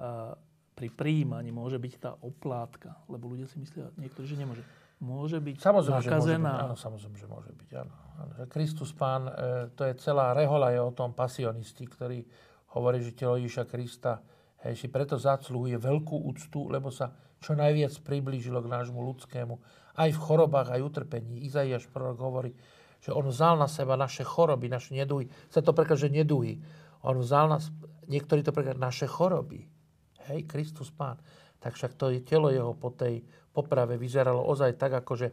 [0.00, 0.32] uh,
[0.80, 4.64] pri príjmaní môže byť tá oplátka, lebo ľudia si myslia, niektorí, že nemôže.
[5.04, 6.24] Môže byť samozrejme, nakazená.
[6.24, 7.70] Že môže byť, áno, samozrejme, že môže byť.
[7.76, 7.92] Áno.
[8.40, 9.32] Že Kristus Pán, e,
[9.76, 12.24] to je celá rehola je o tom pasionisti, ktorý
[12.72, 14.24] hovorí, že telo Ježiša Krista
[14.64, 19.54] hej, si preto zaslúhuje veľkú úctu, lebo sa čo najviac priblížilo k nášmu ľudskému.
[20.00, 21.44] Aj v chorobách, aj utrpení.
[21.44, 22.52] Izaiáš prorok hovorí,
[23.00, 25.28] že on vzal na seba naše choroby, naše neduhy.
[25.48, 26.60] Sa to prekáže neduhy.
[27.04, 27.72] On vzal nás,
[28.08, 29.79] niektorí to prekáže naše choroby.
[30.28, 31.16] Hej, Kristus Pán.
[31.60, 35.28] Tak však to je telo jeho po tej poprave vyzeralo ozaj tak, ako že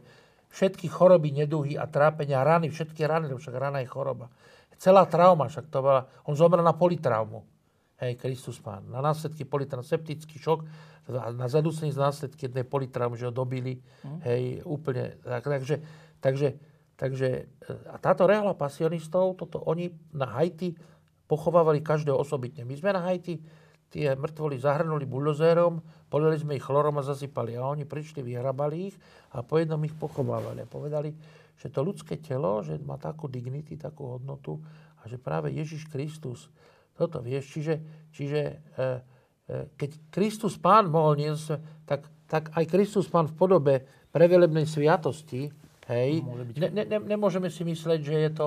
[0.48, 4.32] všetky choroby, neduhy a trápenia, rany, všetky rany, však rana je choroba.
[4.78, 7.42] Celá trauma, však to bola, on zomrel na politraumu.
[7.98, 8.86] Hej, Kristus Pán.
[8.86, 10.62] Na následky politraumu, septický šok,
[11.34, 14.18] na zadúcení z následky jednej politraumu, že ho dobili, mm.
[14.28, 15.18] hej, úplne.
[15.24, 15.76] Tak, takže,
[16.22, 16.48] takže,
[16.94, 17.28] takže
[17.90, 20.78] a táto rehola pasionistov, toto oni na Haiti
[21.26, 22.62] pochovávali každého osobitne.
[22.62, 23.40] My sme na Haiti
[23.88, 25.80] tie mŕtvoly zahrnuli buldozérom,
[26.12, 27.56] polili sme ich chlorom a zasypali.
[27.56, 28.96] A oni prišli, vyhrabali ich
[29.32, 30.64] a po jednom ich pochovávali.
[30.64, 31.12] A povedali,
[31.58, 34.60] že to ľudské telo, že má takú dignity, takú hodnotu
[35.02, 36.52] a že práve Ježiš Kristus
[36.94, 37.50] toto vieš.
[37.54, 37.74] Čiže,
[38.14, 38.86] čiže e, e,
[39.74, 43.74] keď Kristus Pán mohol niesť, tak, tak aj Kristus Pán v podobe
[44.14, 45.50] prevelebnej sviatosti,
[45.88, 46.22] hej,
[46.58, 48.46] ne, ne, ne, nemôžeme si mysleť, že je to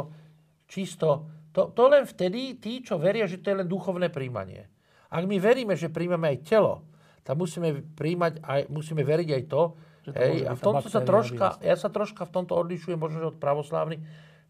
[0.68, 1.10] čisto...
[1.52, 4.71] To, to len vtedy tí, čo veria, že to je len duchovné príjmanie.
[5.12, 6.88] Ak my veríme, že príjmame aj telo,
[7.22, 9.64] tak musíme, príjmať aj, musíme veriť aj to,
[10.02, 13.30] že to hej, a v tomto sa troška, ja sa troška v tomto odlišujem možno
[13.30, 14.02] od pravoslávnych,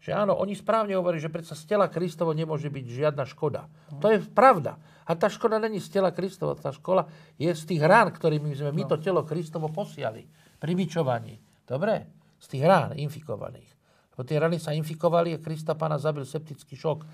[0.02, 3.70] že áno, oni správne hovorí, že predsa z tela Kristovo nemôže byť žiadna škoda.
[3.94, 4.02] No.
[4.02, 4.80] To je pravda.
[5.06, 7.06] A tá škoda není z tela Kristovo, tá škola
[7.38, 8.90] je z tých rán, ktorými sme my no.
[8.90, 10.26] to telo Kristovo posiali
[10.58, 11.38] pri bičovaní.
[11.62, 12.22] Dobre?
[12.42, 13.70] Z tých rán infikovaných.
[14.12, 17.06] Lebo tie rany sa infikovali a Krista pána zabil septický šok.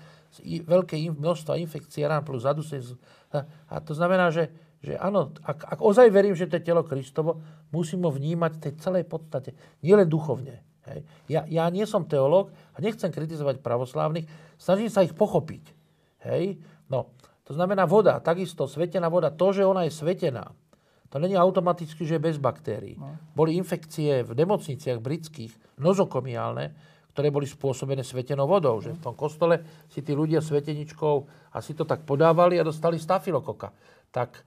[0.43, 2.85] Veľké množstvo infekcie rán plus zadusenie.
[3.69, 7.41] A to znamená, že, že áno, ak, ak ozaj verím, že to je telo Kristovo,
[7.73, 9.57] musím ho vnímať v tej celej podstate.
[9.81, 10.61] Nielen duchovne.
[10.89, 11.05] Hej.
[11.29, 14.25] Ja, ja nie som teológ a nechcem kritizovať pravoslávnych,
[14.57, 15.63] snažím sa ich pochopiť.
[16.25, 16.61] Hej.
[16.89, 17.13] No,
[17.45, 20.53] to znamená voda, takisto svetená voda, to, že ona je svetená,
[21.09, 22.93] to není automaticky, že je bez baktérií.
[22.97, 23.17] No.
[23.33, 26.77] Boli infekcie v nemocniciach britských, nozokomiálne,
[27.19, 28.79] ktoré boli spôsobené svetenou vodou.
[28.79, 29.59] Že v tom kostole
[29.91, 33.75] si tí ľudia sveteničkou asi to tak podávali a dostali stafilokoka.
[34.07, 34.39] Tak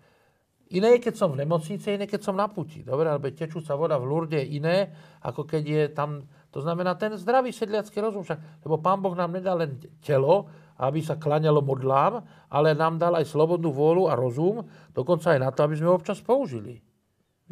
[0.73, 2.81] iné je, keď som v nemocnici, iné, keď som na puti.
[2.81, 4.89] Dobre, alebo tečúca voda v Lurde je iné,
[5.21, 6.25] ako keď je tam...
[6.57, 8.25] To znamená ten zdravý sedliacký rozum.
[8.25, 10.49] Však, lebo Pán Boh nám nedá len telo,
[10.81, 14.65] aby sa klaňalo modlám, ale nám dal aj slobodnú vôľu a rozum,
[14.97, 16.81] dokonca aj na to, aby sme ho občas použili.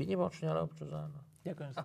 [0.01, 1.21] Vynimočne, ale občas áno.
[1.45, 1.85] Ďakujem sa